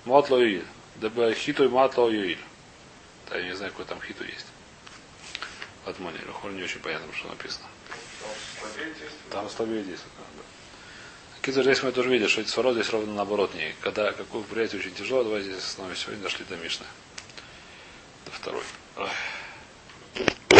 мотло 0.05 0.39
юиль. 0.39 0.67
Да 0.97 1.33
хиту 1.33 1.65
и 1.65 1.69
матло 1.69 2.09
юиль. 2.09 2.39
Да, 3.29 3.39
я 3.39 3.45
не 3.45 3.55
знаю, 3.55 3.73
какой 3.73 3.87
там 3.87 4.01
хиту 4.03 4.25
есть. 4.25 4.47
В 5.85 5.89
атмоне. 5.89 6.19
Не 6.53 6.63
очень 6.63 6.81
понятно, 6.81 7.07
что 7.15 7.29
написано. 7.29 7.67
там 8.21 8.31
слабее 8.61 8.95
действует. 8.95 9.31
Там 9.31 9.51
слабее 9.51 9.83
действует. 9.83 10.13
Китер, 11.43 11.63
здесь 11.63 11.83
мы 11.83 11.91
тоже 11.93 12.11
видим, 12.11 12.29
что 12.29 12.43
эти 12.43 12.49
свороды 12.49 12.81
здесь 12.81 12.93
ровно 12.93 13.15
наоборот. 13.15 13.55
Не, 13.55 13.75
когда 13.81 14.13
какое 14.13 14.43
восприятие 14.43 14.81
очень 14.81 14.93
тяжело, 14.93 15.25
давайте 15.25 15.53
здесь 15.53 15.65
остановимся. 15.65 16.03
Сегодня 16.03 16.23
дошли 16.23 16.45
до 16.47 16.57
Мишны. 16.57 16.85
До 18.27 18.31
второй. 18.33 18.63
Ой. 18.97 20.60